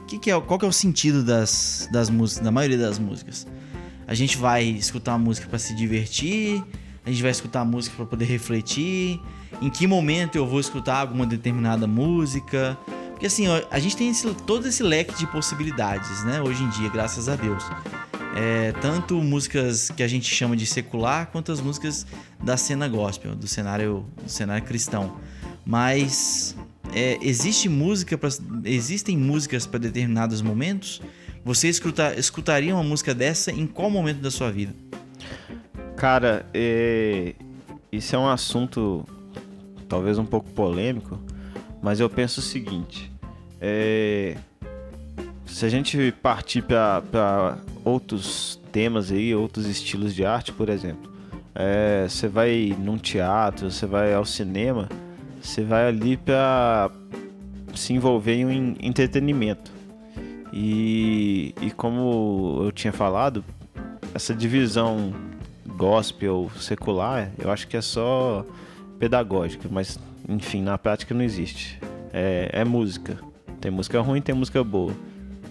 [0.07, 3.47] Que que é, qual que é o sentido das, das músicas, da maioria das músicas?
[4.07, 6.63] A gente vai escutar a música para se divertir,
[7.05, 9.19] a gente vai escutar a música para poder refletir.
[9.61, 12.77] Em que momento eu vou escutar alguma determinada música?
[13.11, 16.41] Porque assim, a gente tem esse, todo esse leque de possibilidades, né?
[16.41, 17.63] Hoje em dia, graças a Deus.
[18.35, 22.05] É, tanto músicas que a gente chama de secular, quanto as músicas
[22.41, 25.17] da cena gospel, do cenário, do cenário cristão.
[25.65, 26.55] Mas
[26.93, 28.29] é, existe música pra,
[28.63, 31.01] existem músicas para determinados momentos?
[31.43, 34.73] Você escuta, escutaria uma música dessa em qual momento da sua vida?
[35.97, 37.35] Cara, é,
[37.91, 39.05] isso é um assunto
[39.89, 41.19] talvez um pouco polêmico,
[41.81, 43.11] mas eu penso o seguinte:
[43.59, 44.37] é,
[45.51, 51.11] se a gente partir para outros temas aí, outros estilos de arte, por exemplo,
[51.53, 54.87] é, você vai num teatro, você vai ao cinema,
[55.41, 56.89] você vai ali para
[57.75, 59.71] se envolver em entretenimento.
[60.53, 63.43] E, e como eu tinha falado,
[64.13, 65.13] essa divisão
[65.77, 68.45] gospel secular, eu acho que é só
[68.97, 69.99] pedagógica, mas
[70.29, 71.77] enfim, na prática não existe.
[72.13, 73.17] É, é música.
[73.59, 74.93] Tem música ruim, tem música boa.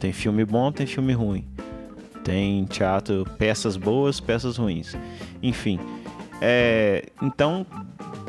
[0.01, 1.47] Tem filme bom, tem filme ruim.
[2.25, 4.97] Tem teatro, peças boas, peças ruins.
[5.43, 5.79] Enfim.
[6.41, 7.67] É, então,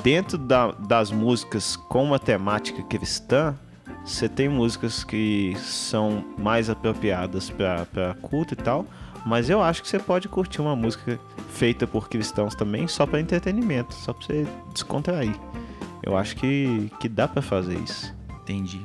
[0.03, 3.57] dentro da, das músicas com uma temática cristã,
[4.05, 8.85] você tem músicas que são mais apropriadas para culto e tal,
[9.25, 11.19] mas eu acho que você pode curtir uma música
[11.51, 15.35] feita por cristãos também só para entretenimento, só para você descontrair.
[16.03, 18.13] Eu acho que, que dá para fazer isso.
[18.41, 18.81] Entendi.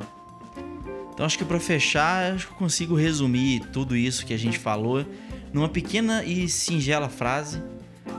[1.16, 4.58] Então acho que para fechar, acho que eu consigo resumir tudo isso que a gente
[4.58, 5.02] falou
[5.50, 7.62] numa pequena e singela frase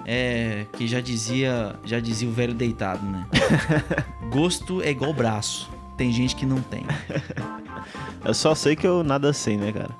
[0.03, 3.27] é, que já dizia, já dizia o velho deitado, né?
[4.33, 5.69] Gosto é igual braço.
[5.95, 6.83] Tem gente que não tem.
[8.25, 9.95] Eu só sei que eu nada sei, né, cara?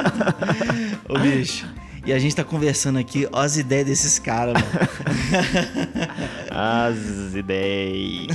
[1.10, 1.68] Ô bicho.
[2.06, 4.88] E a gente tá conversando aqui, ó as ideias desses caras, mano.
[6.50, 8.34] As ideias.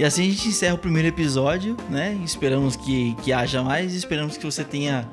[0.00, 2.18] E assim a gente encerra o primeiro episódio, né?
[2.24, 5.06] Esperamos que, que haja mais esperamos que você tenha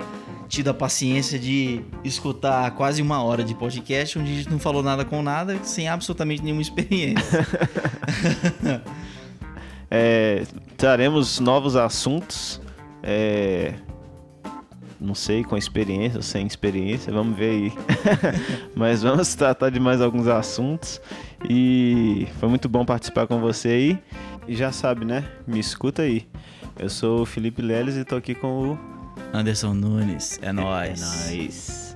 [0.47, 4.81] tido a paciência de escutar quase uma hora de podcast onde a gente não falou
[4.81, 7.45] nada com nada, sem absolutamente nenhuma experiência.
[9.91, 10.45] é,
[10.77, 12.61] traremos novos assuntos.
[13.03, 13.73] É,
[15.01, 17.73] não sei, com experiência ou sem experiência, vamos ver aí.
[18.73, 21.01] Mas vamos tratar de mais alguns assuntos.
[21.49, 23.99] E foi muito bom participar com você aí.
[24.47, 25.25] E já sabe, né?
[25.45, 26.25] Me escuta aí.
[26.79, 28.79] Eu sou o Felipe Leles e tô aqui com o
[29.33, 31.01] Anderson Nunes, é nóis.
[31.01, 31.86] É nóis.